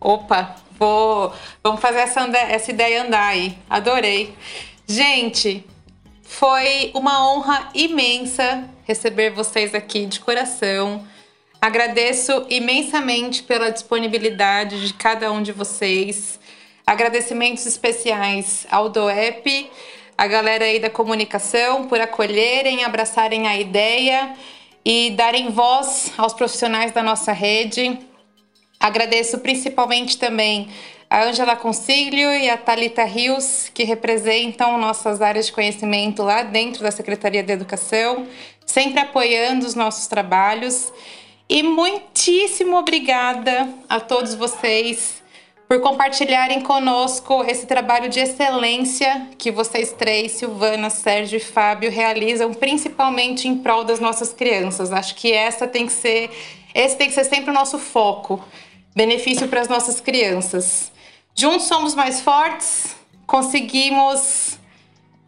[0.01, 3.57] Opa, vou, vamos fazer essa, essa ideia andar aí.
[3.69, 4.33] Adorei.
[4.87, 5.65] Gente,
[6.23, 11.05] foi uma honra imensa receber vocês aqui de coração.
[11.59, 16.39] Agradeço imensamente pela disponibilidade de cada um de vocês.
[16.87, 19.69] Agradecimentos especiais ao DOEP,
[20.17, 24.33] a galera aí da comunicação por acolherem, abraçarem a ideia
[24.85, 27.99] e darem voz aos profissionais da nossa rede.
[28.79, 30.69] Agradeço principalmente também
[31.09, 36.81] a Ângela Consiglio e a Talita Rios, que representam nossas áreas de conhecimento lá dentro
[36.83, 38.25] da Secretaria de Educação,
[38.65, 40.93] sempre apoiando os nossos trabalhos.
[41.49, 45.21] E muitíssimo obrigada a todos vocês
[45.67, 52.53] por compartilharem conosco esse trabalho de excelência que vocês três, Silvana, Sérgio e Fábio, realizam
[52.53, 54.93] principalmente em prol das nossas crianças.
[54.93, 56.29] Acho que essa tem que ser,
[56.73, 58.41] esse tem que ser sempre o nosso foco.
[58.95, 60.91] Benefício para as nossas crianças.
[61.35, 62.95] Juntos somos mais fortes,
[63.25, 64.59] conseguimos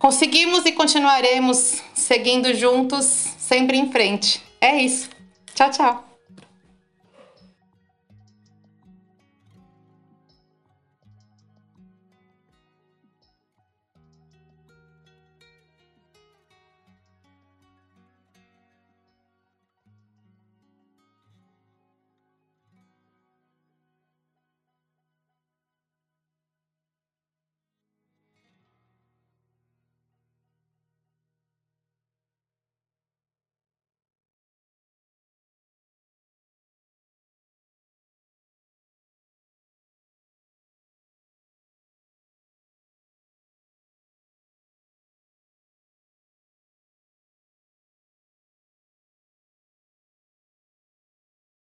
[0.01, 3.05] conseguimos e continuaremos seguindo juntos,
[3.38, 4.41] sempre em frente.
[4.59, 5.09] É isso.
[5.53, 6.10] Tchau, tchau.